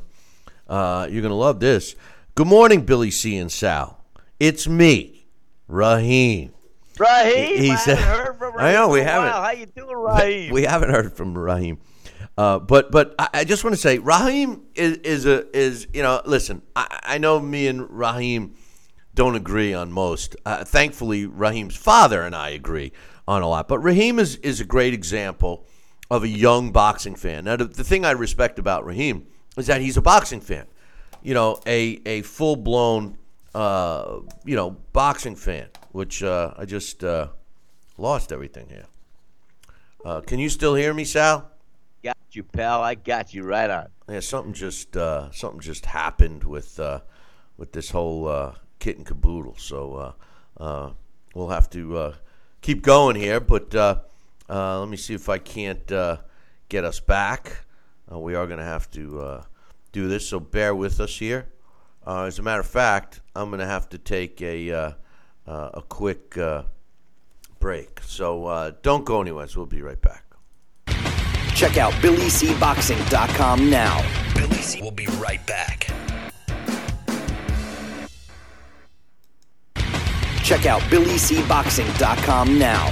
[0.69, 1.97] Uh, you're gonna love this.
[2.35, 4.05] Good morning, Billy C and Sal.
[4.39, 5.27] It's me,
[5.67, 6.54] Raheem.
[6.99, 9.31] Raheem, He I said- haven't heard from I know, we haven't.
[9.31, 10.53] How you doing, Raheem?
[10.53, 11.79] We haven't heard from Raheem,
[12.39, 16.03] uh, but but I, I just want to say Raheem is, is a is you
[16.03, 18.55] know listen I, I know me and Raheem
[19.15, 20.35] don't agree on most.
[20.45, 22.91] Uh, thankfully, Raheem's father and I agree
[23.29, 23.69] on a lot.
[23.69, 25.67] But Raheem is is a great example
[26.11, 27.45] of a young boxing fan.
[27.45, 29.27] Now the, the thing I respect about Raheem
[29.57, 30.67] is that he's a boxing fan.
[31.23, 33.17] You know, a a full blown
[33.55, 37.29] uh, you know boxing fan, which uh, I just uh,
[37.97, 38.87] lost everything here.
[40.05, 41.49] Uh, can you still hear me, Sal?
[42.03, 42.83] got you, pal.
[42.83, 43.87] I got you right on.
[44.09, 47.01] Yeah, something just uh, something just happened with uh,
[47.57, 49.55] with this whole uh, kit and caboodle.
[49.57, 50.13] So uh,
[50.61, 50.91] uh,
[51.33, 52.15] we'll have to uh,
[52.61, 53.39] keep going here.
[53.39, 54.01] But uh,
[54.51, 56.17] uh, let me see if I can't uh,
[56.69, 57.65] get us back.
[58.11, 59.45] Uh, we are going to have to uh,
[59.93, 60.29] do this.
[60.29, 61.47] So bear with us here.
[62.05, 64.97] Uh, as a matter of fact, I'm going to have to take a
[65.47, 66.63] a quick uh,
[67.59, 68.01] break.
[68.05, 69.47] So uh, don't go anywhere.
[69.49, 70.25] So We'll be right back.
[71.55, 74.03] Check out BillyCBoxing.com now.
[74.35, 75.87] Billy C will be right back.
[80.43, 82.87] Check out BillyCBoxing.com now.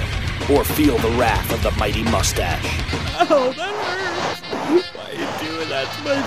[0.51, 2.65] Or feel the wrath of the mighty mustache.
[3.29, 4.89] Oh, that hurts.
[4.95, 6.21] Why are you doing that to my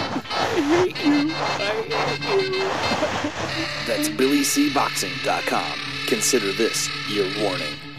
[0.00, 0.09] face?
[0.54, 1.30] Hate you.
[1.32, 1.84] I
[2.20, 2.68] hate you.
[3.86, 5.78] That's BillyCBoxing.com.
[6.06, 7.89] Consider this your warning.